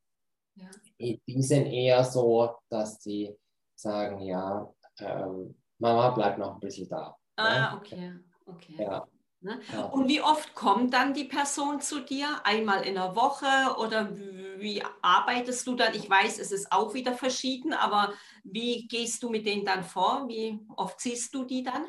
Ja 0.57 0.71
die 0.99 1.43
sind 1.43 1.67
eher 1.67 2.05
so, 2.05 2.51
dass 2.69 2.99
die 3.01 3.35
sagen, 3.75 4.21
ja, 4.21 4.73
ähm, 4.99 5.55
Mama 5.79 6.11
bleibt 6.11 6.39
noch 6.39 6.55
ein 6.55 6.61
bisschen 6.61 6.89
da. 6.89 7.17
Ah, 7.37 7.73
ne? 7.73 7.79
okay, 7.79 8.13
okay. 8.47 8.77
Ja. 8.79 9.07
Ne? 9.44 9.61
Ja. 9.74 9.85
Und 9.85 10.09
wie 10.09 10.22
oft 10.22 10.54
kommt 10.54 10.94
dann 10.94 11.12
die 11.12 11.24
Person 11.24 11.80
zu 11.80 12.00
dir? 12.00 12.26
Einmal 12.44 12.83
in 12.87 12.94
der 12.94 13.14
Woche 13.14 13.78
oder 13.78 14.11
wie 14.59 14.83
arbeitest 15.02 15.66
du 15.66 15.76
dann? 15.76 15.94
Ich 15.94 16.09
weiß, 16.09 16.38
es 16.38 16.50
ist 16.50 16.72
auch 16.72 16.94
wieder 16.94 17.12
verschieden, 17.12 17.74
aber 17.74 18.14
wie 18.42 18.88
gehst 18.88 19.22
du 19.22 19.28
mit 19.28 19.44
denen 19.44 19.66
dann 19.66 19.85
vor? 19.85 20.24
Wie 20.28 20.59
oft 20.76 20.98
siehst 20.98 21.35
du 21.35 21.44
die 21.44 21.62
dann? 21.62 21.85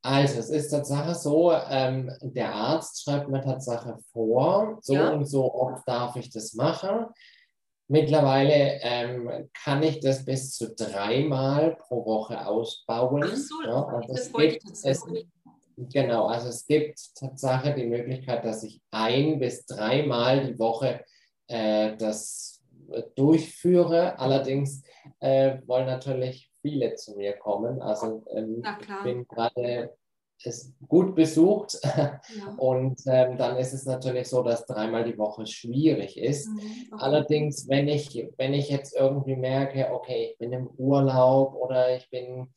Also 0.00 0.40
es 0.40 0.48
ist 0.48 0.70
Tatsache 0.70 1.14
so, 1.14 1.52
ähm, 1.52 2.10
der 2.22 2.54
Arzt 2.54 3.02
schreibt 3.02 3.28
mir 3.28 3.42
Tatsache 3.42 3.98
vor, 4.12 4.78
so 4.80 4.94
ja. 4.94 5.10
und 5.10 5.26
so 5.26 5.52
oft 5.52 5.86
darf 5.86 6.16
ich 6.16 6.30
das 6.30 6.54
machen. 6.54 7.06
Mittlerweile 7.86 8.80
ähm, 8.80 9.50
kann 9.62 9.82
ich 9.82 10.00
das 10.00 10.24
bis 10.24 10.54
zu 10.54 10.74
dreimal 10.74 11.76
pro 11.76 12.06
Woche 12.06 12.46
ausbauen. 12.46 13.22
Ach 13.22 13.36
so, 13.36 13.62
ja, 13.62 14.00
das 14.08 14.20
es 14.20 14.32
gibt, 14.32 14.70
es, 14.82 15.04
genau, 15.76 16.26
also 16.26 16.48
es 16.48 16.66
gibt 16.66 17.14
Tatsache 17.14 17.74
die 17.74 17.86
Möglichkeit, 17.86 18.44
dass 18.44 18.62
ich 18.62 18.80
ein 18.90 19.38
bis 19.38 19.66
dreimal 19.66 20.46
die 20.46 20.58
Woche 20.58 21.04
äh, 21.48 21.96
das 21.96 22.62
äh, 22.90 23.02
durchführe. 23.14 24.18
Allerdings 24.18 24.82
äh, 25.20 25.58
wollen 25.66 25.86
natürlich 25.86 26.50
viele 26.62 26.94
zu 26.94 27.16
mir 27.16 27.34
kommen. 27.34 27.82
Also 27.82 28.24
ähm, 28.34 28.62
ich 28.80 29.02
bin 29.02 29.26
gerade 29.26 29.92
ist 30.44 30.74
gut 30.88 31.14
besucht 31.14 31.78
ja. 31.84 32.20
und 32.56 33.00
ähm, 33.06 33.36
dann 33.36 33.56
ist 33.56 33.72
es 33.72 33.84
natürlich 33.84 34.28
so, 34.28 34.42
dass 34.42 34.66
dreimal 34.66 35.04
die 35.04 35.18
Woche 35.18 35.46
schwierig 35.46 36.18
ist. 36.18 36.48
Mhm, 36.48 36.58
okay. 36.92 37.04
Allerdings, 37.04 37.68
wenn 37.68 37.88
ich, 37.88 38.28
wenn 38.36 38.54
ich 38.54 38.68
jetzt 38.68 38.94
irgendwie 38.96 39.36
merke, 39.36 39.92
okay, 39.92 40.30
ich 40.30 40.38
bin 40.38 40.52
im 40.52 40.68
Urlaub 40.76 41.54
oder 41.54 41.96
ich 41.96 42.08
bin 42.10 42.52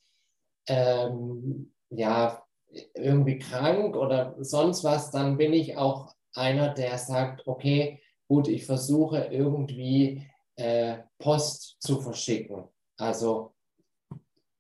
ähm, 0.68 1.74
ja 1.90 2.45
irgendwie 2.94 3.40
krank 3.40 3.96
oder 3.96 4.36
sonst 4.40 4.84
was, 4.84 5.12
dann 5.12 5.38
bin 5.38 5.54
ich 5.54 5.78
auch 5.78 6.14
einer, 6.34 6.74
der 6.74 6.98
sagt, 6.98 7.48
okay, 7.48 8.02
gut, 8.28 8.48
ich 8.48 8.66
versuche 8.66 9.26
irgendwie 9.32 10.28
äh, 10.56 10.98
Post 11.20 11.78
zu 11.80 12.02
verschicken. 12.02 12.66
Also 12.98 13.54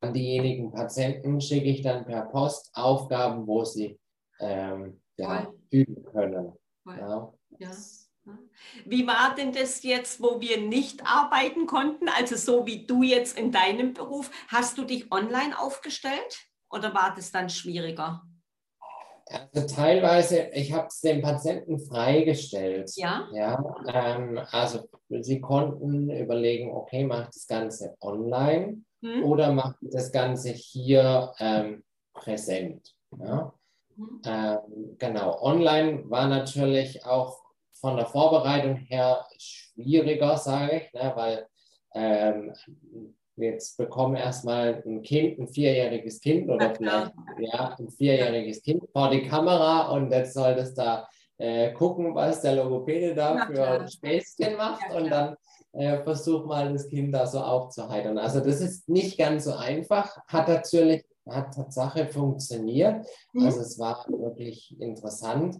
an 0.01 0.13
diejenigen 0.13 0.71
Patienten 0.71 1.41
schicke 1.41 1.65
ich 1.65 1.81
dann 1.81 2.05
per 2.05 2.23
Post 2.23 2.71
Aufgaben, 2.73 3.47
wo 3.47 3.63
sie 3.63 3.99
ähm, 4.39 5.01
ja, 5.17 5.51
üben 5.69 6.03
können. 6.05 6.53
Ja. 6.85 7.33
ja. 7.59 7.71
Wie 8.85 9.05
war 9.05 9.35
denn 9.35 9.51
das 9.51 9.83
jetzt, 9.83 10.21
wo 10.21 10.41
wir 10.41 10.59
nicht 10.59 11.05
arbeiten 11.05 11.67
konnten? 11.67 12.09
Also 12.09 12.35
so 12.35 12.65
wie 12.65 12.85
du 12.85 13.03
jetzt 13.03 13.37
in 13.37 13.51
deinem 13.51 13.93
Beruf, 13.93 14.31
hast 14.47 14.77
du 14.77 14.83
dich 14.83 15.11
online 15.11 15.57
aufgestellt 15.57 16.47
oder 16.69 16.93
war 16.93 17.13
das 17.15 17.31
dann 17.31 17.49
schwieriger? 17.49 18.23
Also 19.27 19.67
teilweise, 19.75 20.49
ich 20.53 20.71
habe 20.71 20.87
es 20.87 21.01
den 21.01 21.21
Patienten 21.21 21.79
freigestellt. 21.79 22.91
Ja. 22.95 23.27
ja 23.33 23.75
ähm, 23.87 24.39
also 24.51 24.87
sie 25.09 25.41
konnten 25.41 26.11
überlegen, 26.11 26.71
okay, 26.71 27.03
mache 27.03 27.29
das 27.33 27.47
Ganze 27.47 27.95
online 28.01 28.83
hm? 29.01 29.23
oder 29.23 29.51
mache 29.51 29.77
das 29.81 30.11
Ganze 30.11 30.49
hier 30.49 31.33
ähm, 31.39 31.83
präsent. 32.13 32.93
Ja? 33.17 33.51
Hm. 33.95 34.21
Ähm, 34.25 34.95
genau, 34.99 35.41
online 35.41 36.07
war 36.09 36.27
natürlich 36.27 37.03
auch 37.05 37.45
von 37.73 37.97
der 37.97 38.05
Vorbereitung 38.05 38.75
her 38.75 39.25
schwieriger, 39.37 40.37
sage 40.37 40.77
ich, 40.77 40.93
ne, 40.93 41.11
weil 41.15 41.47
ähm, 41.93 42.53
jetzt 43.37 43.77
bekomme 43.77 44.19
erstmal 44.19 44.81
ein 44.85 45.01
Kind, 45.01 45.39
ein 45.39 45.47
vierjähriges 45.47 46.19
Kind 46.19 46.49
oder 46.49 46.73
vielleicht 46.73 47.13
ja, 47.39 47.75
ein 47.77 47.89
vierjähriges 47.89 48.61
Kind 48.61 48.83
vor 48.91 49.09
die 49.09 49.23
Kamera 49.27 49.89
und 49.91 50.11
jetzt 50.11 50.33
soll 50.33 50.55
das 50.55 50.73
da 50.73 51.07
äh, 51.37 51.73
gucken, 51.73 52.15
was 52.15 52.41
der 52.41 52.55
Logopäde 52.55 53.13
da 53.13 53.45
für 53.45 53.87
Späßchen 53.87 54.55
macht 54.55 54.93
und 54.93 55.09
dann 55.09 55.35
äh, 55.73 56.01
versuch 56.03 56.45
mal 56.45 56.71
das 56.71 56.87
Kind 56.87 57.13
da 57.13 57.27
so 57.27 57.39
aufzuheitern. 57.39 58.17
Also 58.17 58.39
das 58.39 58.61
ist 58.61 58.87
nicht 58.87 59.17
ganz 59.17 59.43
so 59.43 59.53
einfach, 59.53 60.17
hat 60.27 60.47
natürlich, 60.47 61.03
hat 61.29 61.53
Tatsache 61.53 62.07
funktioniert. 62.07 63.05
Mhm. 63.33 63.45
Also 63.45 63.61
es 63.61 63.77
war 63.77 64.05
wirklich 64.07 64.79
interessant. 64.79 65.57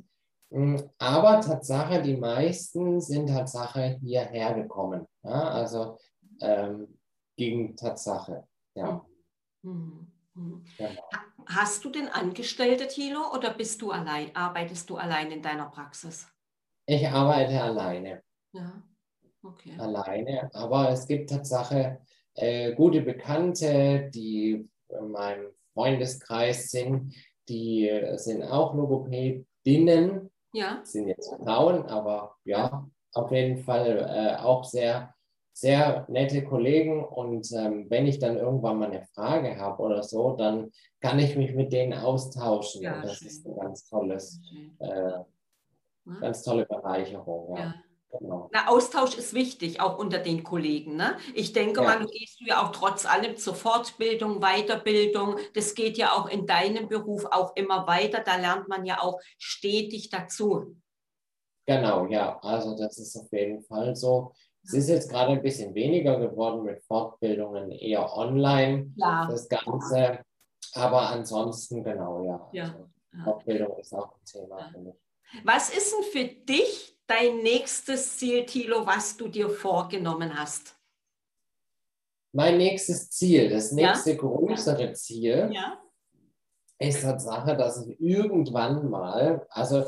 Mm, 0.52 0.78
aber 0.98 1.42
Tatsache, 1.42 2.02
die 2.02 2.16
meisten 2.16 3.02
sind 3.02 3.28
Tatsache 3.28 3.98
hierher 4.02 4.54
gekommen. 4.54 5.06
Ja? 5.24 5.50
Also 5.50 5.98
ähm, 6.40 6.95
gegen 7.36 7.76
Tatsache. 7.76 8.48
Ja. 8.76 9.06
Mhm. 9.62 10.08
Mhm. 10.34 10.64
Genau. 10.78 11.10
Hast 11.48 11.86
du 11.86 11.90
denn 11.90 12.08
Angestellte, 12.08 12.88
Thilo, 12.88 13.32
oder 13.34 13.54
bist 13.54 13.82
du 13.82 13.92
allein, 13.92 14.36
arbeitest 14.36 14.90
du 14.90 14.98
allein 14.98 15.32
in 15.32 15.42
deiner 15.42 15.70
Praxis? 15.70 16.28
Ich 16.88 17.08
arbeite 17.08 17.62
alleine. 17.62 18.24
Ja, 18.52 18.84
okay. 19.44 19.78
Alleine, 19.78 20.50
aber 20.54 20.90
es 20.90 21.08
gibt 21.08 21.30
Tatsache 21.30 22.00
äh, 22.36 22.74
gute 22.74 23.02
Bekannte, 23.02 24.10
die 24.14 24.70
in 24.90 25.12
meinem 25.12 25.52
Freundeskreis 25.74 26.70
sind, 26.70 27.16
die 27.48 27.90
sind 28.16 28.44
auch 28.44 28.74
Logopädinnen. 28.74 30.32
Ja. 30.54 30.82
Sind 30.84 31.08
jetzt 31.08 31.34
Frauen, 31.36 31.86
aber 31.86 32.36
ja, 32.44 32.90
auf 33.14 33.32
jeden 33.32 33.64
Fall 33.64 33.98
äh, 33.98 34.42
auch 34.42 34.64
sehr 34.64 35.15
sehr 35.56 36.06
nette 36.10 36.44
Kollegen 36.44 37.02
und 37.02 37.50
ähm, 37.54 37.90
wenn 37.90 38.06
ich 38.08 38.20
dann 38.20 38.36
irgendwann 38.36 38.78
mal 38.78 38.92
eine 38.92 39.08
Frage 39.14 39.58
habe 39.58 39.82
oder 39.82 40.04
so, 40.04 40.36
dann 40.36 40.72
kann 41.00 41.18
ich 41.18 41.38
mich 41.38 41.56
mit 41.56 41.72
denen 41.72 41.94
austauschen. 41.94 42.82
Ja, 42.82 42.98
und 42.98 43.06
das 43.06 43.20
schön. 43.20 43.28
ist 43.28 43.46
eine 43.46 43.56
ganz 43.56 43.88
tolles, 43.88 44.42
äh, 44.80 45.12
ganz 46.20 46.44
tolle 46.44 46.66
Bereicherung. 46.66 47.56
Ja. 47.56 47.64
ja. 47.64 47.74
Genau. 48.20 48.50
Na, 48.54 48.68
Austausch 48.68 49.18
ist 49.18 49.34
wichtig, 49.34 49.82
auch 49.82 49.98
unter 49.98 50.20
den 50.20 50.44
Kollegen. 50.44 50.96
Ne? 50.96 51.18
Ich 51.34 51.54
denke 51.54 51.82
ja. 51.82 51.88
mal, 51.88 52.00
du 52.00 52.08
gehst 52.08 52.40
ja 52.46 52.64
auch 52.64 52.72
trotz 52.72 53.06
allem 53.06 53.36
zur 53.38 53.56
Fortbildung, 53.56 54.40
Weiterbildung. 54.40 55.38
Das 55.54 55.76
geht 55.76 55.98
ja 55.98 56.14
auch 56.14 56.28
in 56.28 56.46
deinem 56.46 56.88
Beruf 56.88 57.26
auch 57.26 57.56
immer 57.56 57.88
weiter. 57.88 58.22
Da 58.26 58.38
lernt 58.38 58.68
man 58.68 58.86
ja 58.86 59.02
auch 59.02 59.20
stetig 59.38 60.10
dazu. 60.10 60.78
Genau, 61.66 62.06
ja. 62.08 62.40
Also 62.42 62.78
das 62.78 62.98
ist 63.00 63.18
auf 63.18 63.32
jeden 63.34 63.64
Fall 63.64 63.96
so. 63.96 64.34
Es 64.66 64.74
ist 64.74 64.90
jetzt 64.90 65.10
gerade 65.10 65.34
ein 65.34 65.42
bisschen 65.42 65.74
weniger 65.76 66.20
geworden 66.20 66.64
mit 66.64 66.82
Fortbildungen, 66.84 67.72
eher 67.72 68.16
online, 68.16 68.92
ja. 68.96 69.28
das 69.30 69.48
Ganze. 69.48 70.20
Aber 70.74 71.10
ansonsten, 71.10 71.84
genau, 71.84 72.24
ja. 72.24 72.50
ja. 72.52 72.64
Also, 72.64 72.90
Fortbildung 73.24 73.78
ist 73.78 73.94
auch 73.94 74.16
ein 74.16 74.26
Thema 74.26 74.60
ja. 74.60 74.70
für 74.72 74.80
mich. 74.80 74.96
Was 75.44 75.70
ist 75.70 75.94
denn 75.94 76.04
für 76.12 76.36
dich 76.46 76.98
dein 77.08 77.38
nächstes 77.44 78.18
Ziel, 78.18 78.46
Thilo, 78.46 78.86
was 78.86 79.16
du 79.18 79.28
dir 79.28 79.50
vorgenommen 79.50 80.38
hast? 80.38 80.76
Mein 82.32 82.58
nächstes 82.58 83.10
Ziel, 83.12 83.50
das 83.50 83.72
nächste 83.72 84.12
ja? 84.12 84.18
größere 84.18 84.94
Ziel, 84.94 85.52
ja? 85.54 85.80
ist 86.80 87.02
Tatsache, 87.02 87.56
dass 87.56 87.86
ich 87.86 88.00
irgendwann 88.02 88.90
mal, 88.90 89.46
also 89.50 89.86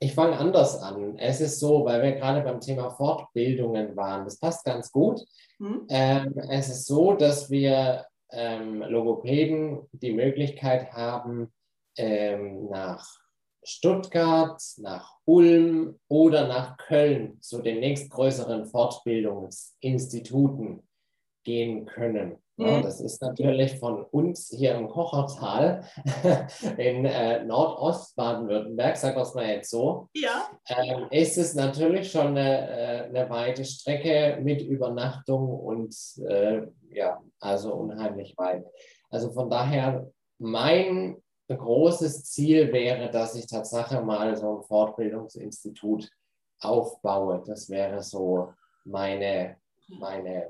ich 0.00 0.14
fange 0.14 0.38
anders 0.38 0.80
an. 0.80 1.18
Es 1.18 1.40
ist 1.40 1.58
so, 1.60 1.84
weil 1.84 2.02
wir 2.02 2.12
gerade 2.12 2.40
beim 2.42 2.60
Thema 2.60 2.90
Fortbildungen 2.90 3.96
waren, 3.96 4.24
das 4.24 4.38
passt 4.38 4.64
ganz 4.64 4.92
gut. 4.92 5.20
Hm. 5.58 5.86
Ähm, 5.88 6.38
es 6.50 6.68
ist 6.68 6.86
so, 6.86 7.14
dass 7.14 7.50
wir 7.50 8.06
ähm, 8.30 8.82
Logopäden 8.82 9.88
die 9.92 10.12
Möglichkeit 10.12 10.92
haben, 10.92 11.52
ähm, 11.96 12.68
nach 12.68 13.18
Stuttgart, 13.64 14.62
nach 14.76 15.16
Ulm 15.24 15.98
oder 16.08 16.46
nach 16.46 16.76
Köln 16.76 17.42
zu 17.42 17.60
den 17.60 17.80
nächstgrößeren 17.80 18.66
Fortbildungsinstituten 18.66 20.86
gehen 21.42 21.86
können. 21.86 22.36
Ja, 22.58 22.80
das 22.80 23.00
ist 23.00 23.22
natürlich 23.22 23.78
von 23.78 24.02
uns 24.02 24.48
hier 24.48 24.74
im 24.74 24.88
Kochertal 24.88 25.84
in 26.76 27.04
äh, 27.04 27.44
Nordost 27.44 28.16
Baden-Württemberg, 28.16 28.96
sagt 28.96 29.16
das 29.16 29.34
mal 29.34 29.46
jetzt 29.46 29.70
so, 29.70 30.08
ja. 30.12 30.50
ähm, 30.66 31.06
ist 31.12 31.38
es 31.38 31.54
natürlich 31.54 32.10
schon 32.10 32.36
eine, 32.36 32.68
äh, 32.68 33.04
eine, 33.04 33.30
weite 33.30 33.64
Strecke 33.64 34.40
mit 34.42 34.60
Übernachtung 34.62 35.48
und 35.48 35.94
äh, 36.28 36.62
ja, 36.90 37.20
also 37.38 37.74
unheimlich 37.74 38.36
weit. 38.36 38.66
Also 39.08 39.30
von 39.30 39.48
daher, 39.48 40.10
mein 40.38 41.16
großes 41.46 42.24
Ziel 42.24 42.72
wäre, 42.72 43.08
dass 43.08 43.36
ich 43.36 43.46
tatsächlich 43.46 44.00
mal 44.00 44.36
so 44.36 44.58
ein 44.58 44.62
Fortbildungsinstitut 44.64 46.10
aufbaue. 46.60 47.42
Das 47.46 47.70
wäre 47.70 48.02
so 48.02 48.52
meine, 48.84 49.58
meine 49.88 50.48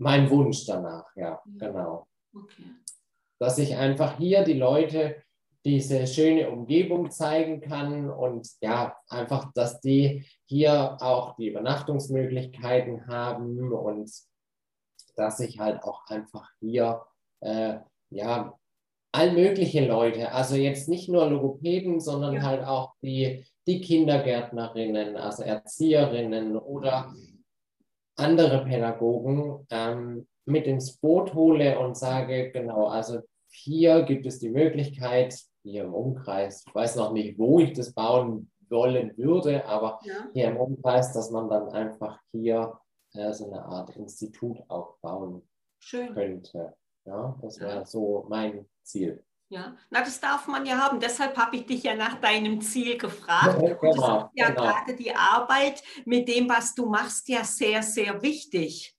mein 0.00 0.30
Wunsch 0.30 0.64
danach, 0.66 1.04
ja, 1.14 1.40
genau. 1.58 2.06
Okay. 2.34 2.62
Dass 3.38 3.58
ich 3.58 3.76
einfach 3.76 4.16
hier 4.16 4.44
die 4.44 4.54
Leute 4.54 5.22
diese 5.64 6.06
schöne 6.06 6.50
Umgebung 6.50 7.10
zeigen 7.10 7.60
kann 7.60 8.08
und 8.08 8.48
ja, 8.62 8.96
einfach, 9.08 9.52
dass 9.52 9.80
die 9.80 10.24
hier 10.46 10.96
auch 11.00 11.36
die 11.36 11.48
Übernachtungsmöglichkeiten 11.48 13.06
haben 13.08 13.72
und 13.72 14.10
dass 15.16 15.40
ich 15.40 15.58
halt 15.58 15.82
auch 15.82 16.06
einfach 16.06 16.48
hier, 16.60 17.02
äh, 17.40 17.78
ja, 18.08 18.58
all 19.12 19.32
mögliche 19.32 19.86
Leute, 19.86 20.32
also 20.32 20.56
jetzt 20.56 20.88
nicht 20.88 21.10
nur 21.10 21.28
Logopäden, 21.28 22.00
sondern 22.00 22.36
ja. 22.36 22.42
halt 22.42 22.64
auch 22.64 22.94
die, 23.02 23.44
die 23.66 23.82
Kindergärtnerinnen, 23.82 25.18
also 25.18 25.42
Erzieherinnen 25.42 26.56
oder 26.56 27.12
andere 28.20 28.64
Pädagogen 28.64 29.66
ähm, 29.70 30.26
mit 30.44 30.66
ins 30.66 30.96
Boot 30.98 31.34
hole 31.34 31.78
und 31.78 31.96
sage, 31.96 32.50
genau, 32.50 32.86
also 32.86 33.20
hier 33.48 34.02
gibt 34.02 34.26
es 34.26 34.38
die 34.38 34.50
Möglichkeit, 34.50 35.38
hier 35.62 35.84
im 35.84 35.94
Umkreis, 35.94 36.64
ich 36.66 36.74
weiß 36.74 36.96
noch 36.96 37.12
nicht, 37.12 37.38
wo 37.38 37.60
ich 37.60 37.72
das 37.72 37.92
bauen 37.92 38.50
wollen 38.68 39.16
würde, 39.16 39.66
aber 39.66 39.98
ja. 40.04 40.28
hier 40.32 40.48
im 40.48 40.56
Umkreis, 40.56 41.12
dass 41.12 41.30
man 41.30 41.48
dann 41.48 41.68
einfach 41.70 42.20
hier 42.32 42.78
äh, 43.14 43.32
so 43.32 43.50
eine 43.50 43.64
Art 43.64 43.96
Institut 43.96 44.58
aufbauen 44.68 45.42
Schön. 45.78 46.14
könnte. 46.14 46.74
Ja, 47.04 47.36
das 47.42 47.58
wäre 47.60 47.84
so 47.86 48.26
mein 48.28 48.68
Ziel. 48.82 49.24
Ja, 49.50 49.76
na, 49.90 50.00
das 50.00 50.20
darf 50.20 50.46
man 50.46 50.64
ja 50.64 50.78
haben. 50.78 51.00
Deshalb 51.00 51.36
habe 51.36 51.56
ich 51.56 51.66
dich 51.66 51.82
ja 51.82 51.96
nach 51.96 52.20
deinem 52.20 52.60
Ziel 52.60 52.96
gefragt. 52.96 53.58
Genau, 53.58 53.80
Und 53.80 53.98
das 53.98 54.22
ist 54.24 54.30
ja 54.34 54.50
genau. 54.50 54.62
gerade 54.62 54.94
die 54.94 55.12
Arbeit 55.12 55.82
mit 56.04 56.28
dem, 56.28 56.48
was 56.48 56.72
du 56.76 56.86
machst, 56.86 57.28
ja 57.28 57.42
sehr, 57.42 57.82
sehr 57.82 58.22
wichtig. 58.22 58.96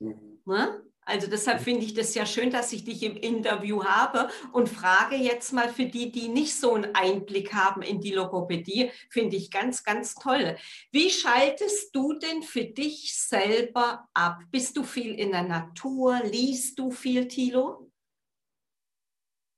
Mhm. 0.00 0.40
Ne? 0.46 0.82
Also 1.02 1.28
deshalb 1.28 1.60
finde 1.60 1.84
ich 1.84 1.94
das 1.94 2.12
ja 2.16 2.26
schön, 2.26 2.50
dass 2.50 2.72
ich 2.72 2.84
dich 2.84 3.04
im 3.04 3.16
Interview 3.16 3.84
habe 3.84 4.30
und 4.52 4.68
frage 4.68 5.14
jetzt 5.14 5.52
mal 5.52 5.68
für 5.68 5.86
die, 5.86 6.10
die 6.10 6.26
nicht 6.26 6.58
so 6.58 6.74
einen 6.74 6.92
Einblick 6.96 7.52
haben 7.52 7.82
in 7.82 8.00
die 8.00 8.12
Logopädie, 8.12 8.90
finde 9.10 9.36
ich 9.36 9.52
ganz, 9.52 9.84
ganz 9.84 10.16
toll. 10.16 10.56
Wie 10.90 11.10
schaltest 11.10 11.94
du 11.94 12.14
denn 12.14 12.42
für 12.42 12.64
dich 12.64 13.16
selber 13.16 14.08
ab? 14.12 14.40
Bist 14.50 14.76
du 14.76 14.82
viel 14.82 15.14
in 15.14 15.30
der 15.30 15.44
Natur? 15.44 16.20
Liest 16.24 16.80
du 16.80 16.90
viel, 16.90 17.28
Thilo? 17.28 17.92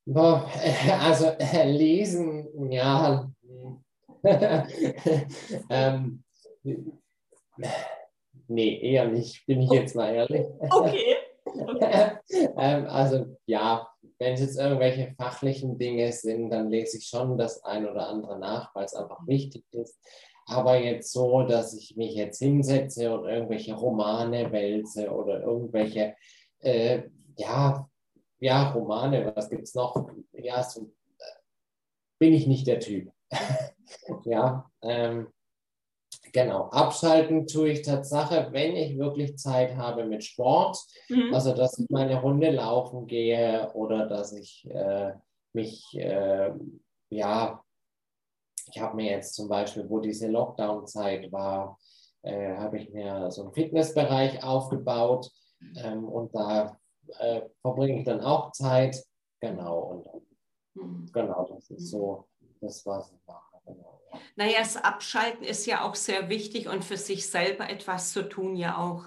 Boah, 0.06 0.48
also 1.02 1.26
äh, 1.26 1.70
lesen, 1.70 2.70
ja. 2.70 3.28
ähm, 5.68 6.22
nee, 8.46 8.78
eher 8.80 9.08
nicht, 9.08 9.44
bin 9.46 9.62
ich 9.62 9.70
jetzt 9.70 9.96
mal 9.96 10.14
ehrlich. 10.14 10.46
Okay. 10.70 11.16
ähm, 12.56 12.86
also 12.86 13.36
ja, 13.46 13.88
wenn 14.18 14.34
es 14.34 14.40
jetzt 14.40 14.58
irgendwelche 14.58 15.12
fachlichen 15.16 15.76
Dinge 15.76 16.12
sind, 16.12 16.50
dann 16.50 16.70
lese 16.70 16.98
ich 16.98 17.06
schon 17.06 17.36
das 17.36 17.64
ein 17.64 17.86
oder 17.86 18.08
andere 18.08 18.38
nach, 18.38 18.74
weil 18.74 18.84
es 18.84 18.94
einfach 18.94 19.26
wichtig 19.26 19.64
ist. 19.72 19.98
Aber 20.46 20.78
jetzt 20.78 21.12
so, 21.12 21.42
dass 21.42 21.74
ich 21.74 21.96
mich 21.96 22.14
jetzt 22.14 22.38
hinsetze 22.38 23.12
und 23.12 23.28
irgendwelche 23.28 23.74
Romane 23.74 24.52
wälze 24.52 25.10
oder 25.10 25.42
irgendwelche, 25.42 26.14
äh, 26.60 27.02
ja, 27.36 27.88
ja, 28.38 28.70
Romane, 28.70 29.32
was 29.34 29.48
gibt 29.48 29.64
es 29.64 29.74
noch? 29.74 30.08
Ja, 30.32 30.62
so, 30.62 30.82
äh, 30.82 31.24
bin 32.18 32.32
ich 32.32 32.46
nicht 32.46 32.66
der 32.66 32.80
Typ. 32.80 33.10
ja, 34.24 34.70
ähm, 34.82 35.28
genau. 36.32 36.68
Abschalten 36.70 37.46
tue 37.46 37.70
ich 37.70 37.82
Tatsache, 37.82 38.48
wenn 38.52 38.76
ich 38.76 38.98
wirklich 38.98 39.38
Zeit 39.38 39.76
habe 39.76 40.04
mit 40.04 40.24
Sport. 40.24 40.78
Mhm. 41.08 41.32
Also, 41.32 41.54
dass 41.54 41.78
ich 41.78 41.88
meine 41.88 42.20
Runde 42.20 42.50
laufen 42.50 43.06
gehe 43.06 43.70
oder 43.74 44.06
dass 44.06 44.32
ich 44.32 44.68
äh, 44.70 45.12
mich, 45.52 45.96
äh, 45.96 46.52
ja, 47.08 47.62
ich 48.72 48.80
habe 48.80 48.96
mir 48.96 49.10
jetzt 49.12 49.34
zum 49.34 49.48
Beispiel, 49.48 49.88
wo 49.88 50.00
diese 50.00 50.28
Lockdown-Zeit 50.28 51.30
war, 51.32 51.78
äh, 52.22 52.56
habe 52.56 52.78
ich 52.78 52.90
mir 52.90 53.30
so 53.30 53.44
einen 53.44 53.52
Fitnessbereich 53.52 54.42
aufgebaut 54.42 55.30
ähm, 55.76 56.04
und 56.04 56.34
da 56.34 56.76
äh, 57.18 57.42
verbringe 57.62 57.98
ich 57.98 58.04
dann 58.04 58.20
auch 58.20 58.52
Zeit. 58.52 59.02
Genau, 59.40 59.78
und 59.78 60.26
Mhm. 60.74 61.10
genau, 61.12 61.48
das 61.54 61.70
ist 61.70 61.88
so 61.90 62.28
das, 62.60 62.84
was 62.84 63.10
ich 63.12 63.18
mache. 63.26 63.56
Genau, 63.64 64.00
ja. 64.12 64.18
Naja, 64.36 64.58
das 64.58 64.76
Abschalten 64.76 65.42
ist 65.44 65.64
ja 65.66 65.82
auch 65.82 65.94
sehr 65.94 66.28
wichtig 66.28 66.68
und 66.68 66.84
für 66.84 66.96
sich 66.98 67.30
selber 67.30 67.68
etwas 67.70 68.12
zu 68.12 68.28
tun 68.28 68.56
ja 68.56 68.76
auch. 68.78 69.04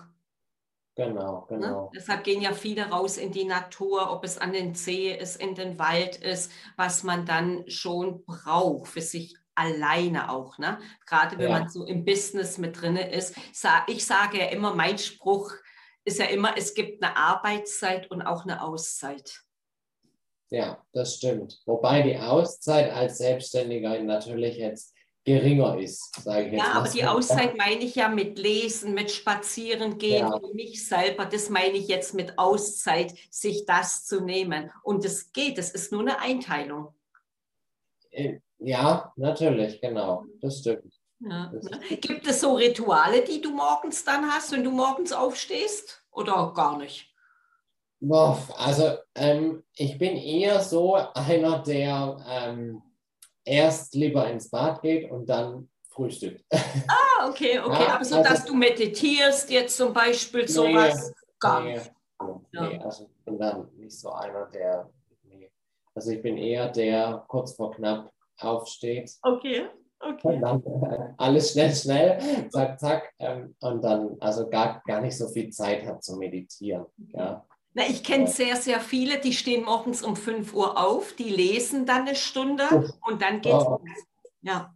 genau. 0.95 1.41
Ne? 1.49 1.57
genau. 1.59 1.91
Deshalb 1.95 2.23
gehen 2.23 2.41
ja 2.41 2.51
viele 2.53 2.89
raus 2.89 3.17
in 3.17 3.31
die 3.31 3.45
Natur, 3.45 4.11
ob 4.11 4.23
es 4.25 4.37
an 4.37 4.51
den 4.51 4.75
See 4.75 5.15
ist, 5.15 5.35
in 5.41 5.55
den 5.55 5.79
Wald 5.79 6.17
ist, 6.17 6.51
was 6.75 7.03
man 7.03 7.25
dann 7.25 7.63
schon 7.69 8.25
braucht 8.25 8.87
für 8.91 9.01
sich 9.01 9.37
alleine 9.55 10.29
auch. 10.31 10.57
Ne? 10.57 10.79
Gerade 11.05 11.37
wenn 11.37 11.49
Ja. 11.51 11.59
man 11.59 11.69
so 11.69 11.85
im 11.85 12.03
Business 12.03 12.57
mit 12.57 12.81
drin 12.81 12.95
ist. 12.97 13.35
Ich 13.87 14.05
sage 14.05 14.39
ja 14.39 14.45
immer, 14.47 14.73
mein 14.75 14.97
Spruch 14.97 15.53
ist 16.09 16.19
ja 16.19 16.25
immer, 16.25 16.57
es 16.57 16.73
gibt 16.73 17.01
eine 17.03 17.15
Arbeitszeit 17.15 18.09
und 18.11 18.21
auch 18.21 18.43
eine 18.43 18.61
Auszeit. 18.63 19.41
Ja, 20.49 20.83
das 20.93 21.15
stimmt. 21.15 21.61
Wobei 21.65 22.01
die 22.01 22.17
Auszeit 22.17 22.91
als 22.91 23.19
Selbstständiger 23.19 24.01
natürlich 24.01 24.57
jetzt 24.57 24.95
geringer 25.23 25.77
ist, 25.77 26.15
sage 26.23 26.47
ich 26.47 26.53
jetzt 26.53 26.63
Ja, 26.63 26.69
mal 26.73 26.79
aber 26.79 26.89
die 26.89 27.05
Auszeit 27.05 27.55
meine 27.55 27.81
ich 27.83 27.93
ja 27.95 28.09
mit 28.09 28.39
Lesen, 28.39 28.93
mit 28.95 29.11
Spazieren 29.11 29.99
gehen, 29.99 30.27
Ja. 30.27 30.39
für 30.39 30.53
mich 30.55 30.87
selber. 30.87 31.25
Das 31.25 31.49
meine 31.49 31.77
ich 31.77 31.87
jetzt 31.87 32.15
mit 32.15 32.39
Auszeit, 32.39 33.13
sich 33.29 33.65
das 33.65 34.05
zu 34.05 34.21
nehmen. 34.21 34.71
Und 34.81 35.05
es 35.05 35.31
geht, 35.31 35.59
es 35.59 35.69
ist 35.69 35.91
nur 35.91 36.01
eine 36.01 36.19
Einteilung. 36.19 36.95
Äh, 38.11 38.39
Ja, 38.57 39.13
natürlich, 39.15 39.79
genau. 39.79 40.25
Das 40.41 40.59
stimmt. 40.59 40.98
Ja? 41.19 41.51
Gibt 42.01 42.27
es 42.27 42.41
so 42.41 42.55
Rituale, 42.55 43.23
die 43.23 43.41
du 43.41 43.51
morgens 43.51 44.03
dann 44.03 44.31
hast, 44.31 44.51
wenn 44.51 44.63
du 44.63 44.71
morgens 44.71 45.11
aufstehst? 45.11 46.03
Oder 46.11 46.53
gar 46.55 46.77
nicht? 46.77 47.13
Also 48.57 48.97
ähm, 49.15 49.63
ich 49.75 49.97
bin 49.97 50.15
eher 50.15 50.61
so 50.61 50.95
einer, 50.95 51.59
der 51.59 52.17
ähm, 52.27 52.81
erst 53.43 53.93
lieber 53.93 54.29
ins 54.29 54.49
Bad 54.49 54.81
geht 54.81 55.11
und 55.11 55.27
dann 55.27 55.69
frühstückt. 55.89 56.45
Ah, 56.87 57.27
okay, 57.27 57.59
okay. 57.59 57.83
Ja, 57.83 57.95
Aber 57.95 58.05
so, 58.05 58.15
also- 58.15 58.29
dass 58.29 58.45
du 58.45 58.53
meditierst 58.55 59.49
jetzt 59.49 59.75
zum 59.75 59.93
Beispiel 59.93 60.47
sowas? 60.47 61.13
Gar 61.39 61.63
nee, 61.63 61.73
nicht. 61.73 61.91
nee, 62.51 62.79
also 62.79 63.03
ich 63.03 63.25
bin 63.25 63.37
dann 63.37 63.67
nicht 63.75 63.97
so 63.99 64.11
einer, 64.11 64.45
der. 64.45 64.89
Nee. 65.23 65.51
Also 65.93 66.11
ich 66.11 66.21
bin 66.21 66.37
eher 66.37 66.69
der 66.69 67.25
kurz 67.27 67.53
vor 67.53 67.71
knapp 67.71 68.11
aufsteht 68.37 69.11
Okay, 69.21 69.69
okay. 69.99 70.39
dann 70.41 70.63
äh, 70.63 71.13
alles 71.17 71.51
schnell, 71.51 71.75
schnell, 71.75 72.49
zack, 72.49 72.79
zack, 72.79 73.13
ähm, 73.19 73.55
und 73.61 73.83
dann 73.83 74.17
also 74.19 74.49
gar, 74.49 74.81
gar 74.85 75.01
nicht 75.01 75.17
so 75.17 75.27
viel 75.27 75.49
Zeit 75.49 75.85
hat 75.85 76.03
zu 76.03 76.17
meditieren. 76.17 76.85
Ja. 77.13 77.45
Na, 77.73 77.83
ich 77.87 78.03
kenne 78.03 78.27
sehr, 78.27 78.55
sehr 78.55 78.79
viele, 78.79 79.19
die 79.19 79.33
stehen 79.33 79.63
morgens 79.63 80.01
um 80.01 80.15
5 80.15 80.53
Uhr 80.53 80.77
auf, 80.77 81.13
die 81.13 81.29
lesen 81.29 81.85
dann 81.85 82.07
eine 82.07 82.15
Stunde 82.15 82.63
und 83.07 83.21
dann 83.21 83.41
geht's 83.41 83.65
Oh. 83.65 83.79
Ja. 84.41 84.73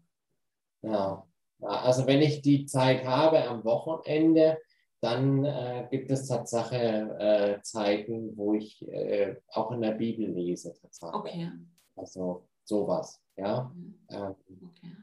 Ja. 0.81 1.25
ja, 1.59 1.67
also 1.67 2.05
wenn 2.05 2.21
ich 2.21 2.41
die 2.41 2.65
Zeit 2.65 3.05
habe 3.05 3.47
am 3.47 3.63
Wochenende, 3.63 4.59
dann 4.99 5.43
äh, 5.43 5.88
gibt 5.91 6.12
es 6.12 6.27
Tatsache 6.27 6.77
äh, 7.19 7.62
Zeiten, 7.62 8.38
wo 8.38 8.53
ich 8.53 8.88
äh, 8.88 9.36
auch 9.49 9.71
in 9.71 9.81
der 9.81 9.91
Bibel 9.91 10.29
lese. 10.29 10.73
Tatsache. 10.73 11.13
Okay. 11.13 11.51
Also 11.95 12.47
sowas, 12.63 13.21
ja. 13.36 13.71
Mhm. 13.75 13.99
Ähm, 14.09 14.36
okay. 14.69 14.95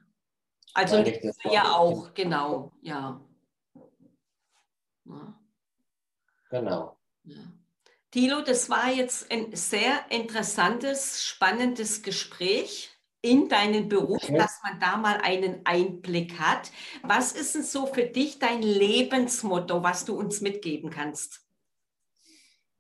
Also 0.75 1.05
ja 1.51 1.77
auch, 1.77 2.15
genau, 2.15 2.73
ja. 2.83 3.21
ja. 5.05 5.41
Genau. 6.51 6.97
Ja. 7.25 7.37
Thilo, 8.11 8.41
das 8.43 8.69
war 8.69 8.91
jetzt 8.91 9.31
ein 9.31 9.55
sehr 9.55 10.11
interessantes, 10.11 11.23
spannendes 11.23 12.03
Gespräch 12.03 12.91
in 13.23 13.49
deinen 13.49 13.89
Beruf, 13.89 14.25
Okay. 14.25 14.37
dass 14.37 14.61
man 14.65 14.81
da 14.81 14.97
mal 14.97 15.19
einen 15.19 15.61
Einblick 15.65 16.39
hat. 16.41 16.71
Was 17.03 17.33
ist 17.33 17.55
denn 17.55 17.63
so 17.63 17.87
für 17.87 18.05
dich 18.05 18.39
dein 18.39 18.63
Lebensmotto, 18.63 19.83
was 19.83 20.05
du 20.05 20.19
uns 20.19 20.41
mitgeben 20.41 20.91
kannst? 20.91 21.47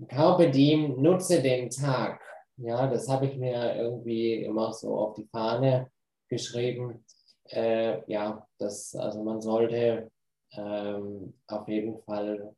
Carpe 0.08 0.50
diem, 0.50 1.00
nutze 1.00 1.42
den 1.42 1.70
Tag. 1.70 2.20
Ja, 2.56 2.86
das 2.86 3.08
habe 3.08 3.26
ich 3.26 3.36
mir 3.36 3.76
irgendwie 3.76 4.42
immer 4.42 4.72
so 4.72 4.96
auf 4.96 5.14
die 5.14 5.26
Fahne 5.26 5.90
geschrieben. 6.28 7.04
Äh, 7.50 8.02
ja, 8.10 8.46
das, 8.58 8.94
also 8.94 9.22
man 9.22 9.40
sollte 9.40 10.10
ähm, 10.52 11.34
auf 11.46 11.68
jeden 11.68 12.00
Fall 12.02 12.54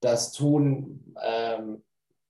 das 0.00 0.32
tun, 0.32 1.14
ähm, 1.22 1.82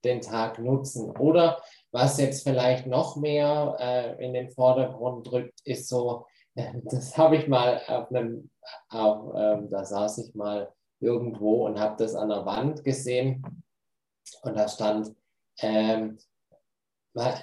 den 0.04 0.20
Tag 0.20 0.58
nutzen. 0.58 1.10
Oder 1.16 1.62
was 1.90 2.18
jetzt 2.18 2.42
vielleicht 2.42 2.86
noch 2.86 3.16
mehr 3.16 3.76
äh, 3.78 4.24
in 4.24 4.34
den 4.34 4.50
Vordergrund 4.50 5.30
drückt, 5.30 5.60
ist 5.64 5.88
so, 5.88 6.26
das 6.54 7.16
habe 7.16 7.36
ich 7.36 7.48
mal 7.48 7.80
auf 7.86 8.10
einem, 8.10 8.50
auf, 8.88 9.34
ähm, 9.36 9.70
da 9.70 9.84
saß 9.84 10.18
ich 10.18 10.34
mal 10.34 10.72
irgendwo 11.00 11.66
und 11.66 11.80
habe 11.80 11.96
das 11.98 12.14
an 12.14 12.28
der 12.28 12.46
Wand 12.46 12.84
gesehen 12.84 13.64
und 14.42 14.56
da 14.56 14.68
stand, 14.68 15.14
ähm, 15.58 16.18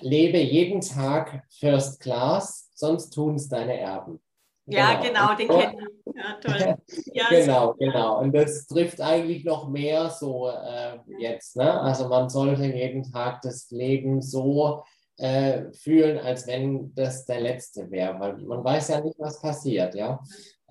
lebe 0.02 0.40
jeden 0.40 0.82
Tag 0.82 1.44
First 1.52 2.00
Class, 2.00 2.72
sonst 2.74 3.12
tun 3.12 3.36
es 3.36 3.50
deine 3.50 3.80
Erben. 3.80 4.22
Ja, 4.70 5.02
genau, 5.02 5.36
den 5.36 5.50
Und- 5.50 5.60
kennen 5.60 5.78
wir. 5.80 6.14
Ja, 6.16 6.34
toll. 6.42 6.76
Ja, 7.14 7.26
Genau, 7.30 7.74
genau. 7.76 8.20
Und 8.20 8.34
das 8.36 8.68
trifft 8.68 9.00
eigentlich 9.02 9.44
noch 9.46 9.70
mehr 9.70 10.10
so 10.10 10.50
äh, 10.50 10.98
jetzt. 11.20 11.56
Ne? 11.56 11.80
Also 11.82 12.08
man 12.10 12.30
sollte 12.30 12.66
jeden 12.66 13.04
Tag 13.12 13.42
das 13.42 13.70
Leben 13.72 14.22
so 14.22 14.84
äh, 15.18 15.72
fühlen, 15.74 16.18
als 16.20 16.46
wenn 16.48 16.94
das 16.96 17.26
der 17.26 17.42
letzte 17.42 17.90
wäre, 17.92 18.20
weil 18.20 18.38
man 18.38 18.64
weiß 18.64 18.90
ja 18.90 19.02
nicht, 19.02 19.18
was 19.20 19.42
passiert. 19.42 19.96
Ja? 19.96 20.20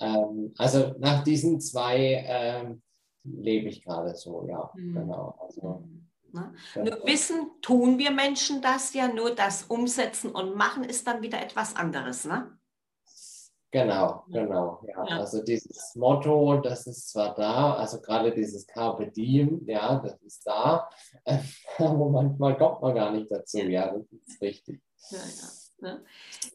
Ähm, 0.01 0.53
also 0.59 0.95
nach 0.99 1.23
diesen 1.25 1.61
zwei 1.61 2.25
ähm, 2.27 2.83
lebe 3.25 3.69
ich 3.69 3.85
gerade 3.85 4.15
so, 4.15 4.47
ja, 4.49 4.71
Mhm. 4.75 4.95
genau. 4.95 5.35
Also, 5.41 5.85
Ne? 6.31 6.53
genau. 6.75 6.91
Nur 6.97 7.07
wissen, 7.07 7.51
tun 7.63 7.97
wir 7.99 8.11
Menschen 8.11 8.61
das 8.61 8.93
ja, 8.93 9.09
nur 9.09 9.35
das 9.35 9.63
Umsetzen 9.63 10.31
und 10.31 10.57
Machen 10.57 10.85
ist 10.85 11.07
dann 11.07 11.23
wieder 11.23 11.41
etwas 11.41 11.75
anderes. 11.75 12.27
Ne? 12.27 12.51
Genau, 13.71 14.25
genau. 14.29 14.83
Ja. 14.89 15.05
Ja. 15.07 15.19
Also 15.19 15.43
dieses 15.43 15.95
Motto, 15.95 16.57
das 16.61 16.87
ist 16.87 17.11
zwar 17.11 17.35
da, 17.35 17.75
also 17.75 18.01
gerade 18.01 18.33
dieses 18.33 18.67
Carpe 18.67 19.11
Diem, 19.11 19.63
ja, 19.67 19.97
das 20.01 20.17
ist 20.23 20.47
da, 20.47 20.89
aber 21.79 22.09
manchmal 22.09 22.57
kommt 22.57 22.81
man 22.81 22.95
gar 22.95 23.11
nicht 23.13 23.31
dazu. 23.31 23.59
Ja, 23.59 23.93
das 23.95 24.07
ist 24.27 24.41
richtig. 24.41 24.81
Ja, 25.11 25.19
ja. 25.83 26.01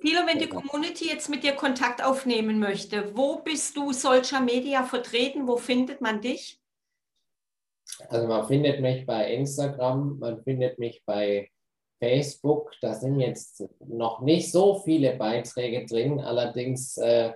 Thilo, 0.02 0.21
wenn 0.26 0.39
die 0.39 0.49
Genau. 0.49 0.62
Community 0.62 1.08
jetzt 1.08 1.30
mit 1.30 1.43
dir 1.43 1.54
Kontakt 1.54 2.04
aufnehmen 2.04 2.60
möchte, 2.60 3.15
wo 3.15 3.38
bist 3.38 3.78
du 3.78 3.93
Social 3.93 4.41
Media 4.41 4.84
vertreten? 4.84 5.47
Wo 5.47 5.58
findet 5.58 6.02
man 6.02 6.19
dich? 6.19 6.60
Also 8.10 8.28
man 8.28 8.47
findet 8.47 8.82
mich 8.82 9.06
bei 9.06 9.34
Instagram, 9.34 10.17
man 10.17 10.43
findet 10.43 10.80
mich 10.80 11.04
bei 11.06 11.52
Facebook. 12.03 12.71
Da 12.81 12.93
sind 12.93 13.19
jetzt 13.21 13.63
noch 13.79 14.19
nicht 14.21 14.51
so 14.51 14.75
viele 14.79 15.15
Beiträge 15.15 15.85
drin. 15.85 16.19
Allerdings 16.19 16.97
äh, 16.97 17.31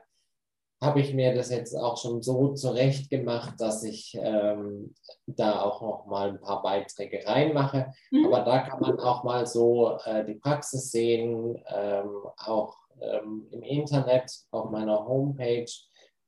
habe 0.82 1.00
ich 1.00 1.14
mir 1.14 1.34
das 1.34 1.50
jetzt 1.50 1.74
auch 1.74 1.98
schon 1.98 2.22
so 2.22 2.54
zurecht 2.54 3.10
gemacht, 3.10 3.56
dass 3.60 3.84
ich 3.84 4.18
ähm, 4.22 4.94
da 5.26 5.62
auch 5.62 5.82
noch 5.82 6.06
mal 6.06 6.30
ein 6.30 6.42
paar 6.42 6.62
Beiträge 6.62 7.26
reinmache. 7.26 7.94
Mhm. 8.12 8.26
Aber 8.26 8.42
da 8.42 8.60
kann 8.60 8.82
man 8.82 9.00
auch 9.00 9.24
mal 9.24 9.46
so 9.46 9.98
äh, 10.04 10.26
die 10.26 10.36
Praxis 10.36 10.92
sehen, 10.92 11.58
ähm, 11.74 12.10
auch 12.38 12.76
ähm, 13.02 13.48
im 13.52 13.64
Internet, 13.64 14.32
auf 14.52 14.70
meiner 14.70 15.08
Homepage 15.08 15.72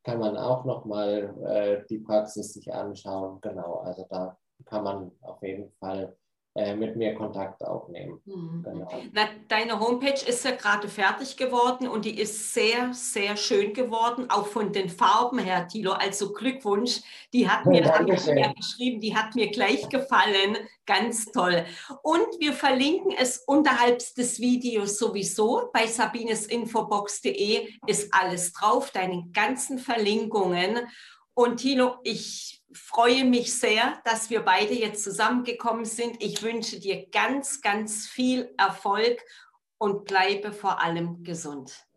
kann 0.03 0.19
man 0.19 0.37
auch 0.37 0.63
noch 0.63 0.85
mal 0.85 1.35
äh, 1.45 1.85
die 1.89 1.99
Praxis 1.99 2.53
sich 2.53 2.73
anschauen. 2.73 3.39
Genau, 3.41 3.79
also 3.79 4.07
da 4.09 4.37
kann 4.65 4.83
man 4.83 5.11
auf 5.21 5.43
jeden 5.43 5.71
Fall 5.73 6.15
mit 6.55 6.95
mir 6.95 7.13
Kontakt 7.13 7.63
aufnehmen. 7.63 8.19
Mhm. 8.25 8.63
Genau. 8.63 8.89
Na, 9.13 9.29
deine 9.47 9.79
Homepage 9.79 10.25
ist 10.27 10.43
ja 10.43 10.51
gerade 10.51 10.87
fertig 10.87 11.37
geworden 11.37 11.87
und 11.87 12.05
die 12.05 12.19
ist 12.19 12.53
sehr, 12.53 12.93
sehr 12.93 13.37
schön 13.37 13.73
geworden, 13.73 14.29
auch 14.29 14.47
von 14.47 14.73
den 14.73 14.89
Farben 14.89 15.39
her, 15.39 15.67
Thilo. 15.67 15.91
Also 15.91 16.33
Glückwunsch. 16.33 17.01
Die 17.33 17.47
hat 17.47 17.65
mir, 17.65 17.83
ja 17.83 18.51
geschrieben, 18.53 18.99
die 18.99 19.15
hat 19.15 19.35
mir 19.35 19.51
gleich 19.51 19.87
gefallen. 19.89 20.57
Ganz 20.85 21.25
toll. 21.31 21.65
Und 22.01 22.27
wir 22.39 22.53
verlinken 22.53 23.13
es 23.17 23.37
unterhalb 23.45 23.99
des 24.15 24.39
Videos 24.39 24.97
sowieso. 24.97 25.69
Bei 25.71 25.85
sabinesinfobox.de 25.85 27.69
ist 27.85 28.13
alles 28.13 28.53
drauf, 28.53 28.91
deine 28.91 29.25
ganzen 29.31 29.77
Verlinkungen. 29.77 30.79
Und 31.39 31.61
Thilo, 31.61 31.99
ich 32.03 32.65
freue 32.73 33.23
mich 33.23 33.57
sehr, 33.57 34.01
dass 34.03 34.29
wir 34.29 34.41
beide 34.41 34.73
jetzt 34.73 35.05
zusammengekommen 35.05 35.85
sind. 35.85 36.21
Ich 36.21 36.43
wünsche 36.43 36.81
dir 36.81 37.07
ganz, 37.11 37.61
ganz 37.61 38.07
viel 38.07 38.53
Erfolg 38.57 39.23
und 39.77 40.03
bleibe 40.03 40.51
vor 40.51 40.81
allem 40.83 41.23
gesund. 41.23 41.87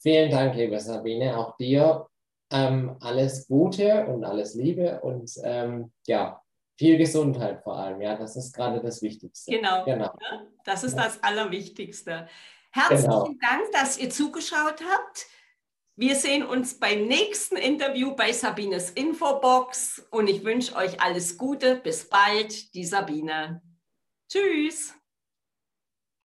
Vielen 0.00 0.30
Dank, 0.30 0.54
liebe 0.54 0.78
Sabine, 0.78 1.36
auch 1.36 1.56
dir 1.56 2.06
ähm, 2.52 2.96
alles 3.00 3.48
Gute 3.48 4.06
und 4.06 4.22
alles 4.22 4.54
Liebe 4.54 5.00
und 5.00 5.28
ähm, 5.42 5.92
ja, 6.06 6.40
viel 6.78 6.98
Gesundheit 6.98 7.64
vor 7.64 7.76
allem. 7.76 8.00
Ja, 8.00 8.14
das 8.14 8.36
ist 8.36 8.54
gerade 8.54 8.80
das 8.80 9.02
Wichtigste. 9.02 9.50
Genau. 9.50 9.84
Genau. 9.84 10.12
Das 10.64 10.84
ist 10.84 10.94
das 10.94 11.20
Allerwichtigste. 11.20 12.28
Herzlichen 12.70 13.10
Genau. 13.10 13.24
Dank, 13.24 13.72
dass 13.72 13.98
ihr 13.98 14.10
zugeschaut 14.10 14.84
habt. 14.88 15.26
Wir 15.98 16.14
sehen 16.14 16.44
uns 16.44 16.78
beim 16.78 17.06
nächsten 17.06 17.56
Interview 17.56 18.14
bei 18.14 18.30
Sabines 18.30 18.90
Infobox 18.90 20.06
und 20.10 20.28
ich 20.28 20.44
wünsche 20.44 20.76
euch 20.76 21.00
alles 21.00 21.38
Gute. 21.38 21.76
Bis 21.76 22.06
bald, 22.06 22.74
die 22.74 22.84
Sabine. 22.84 23.62
Tschüss. 24.28 24.92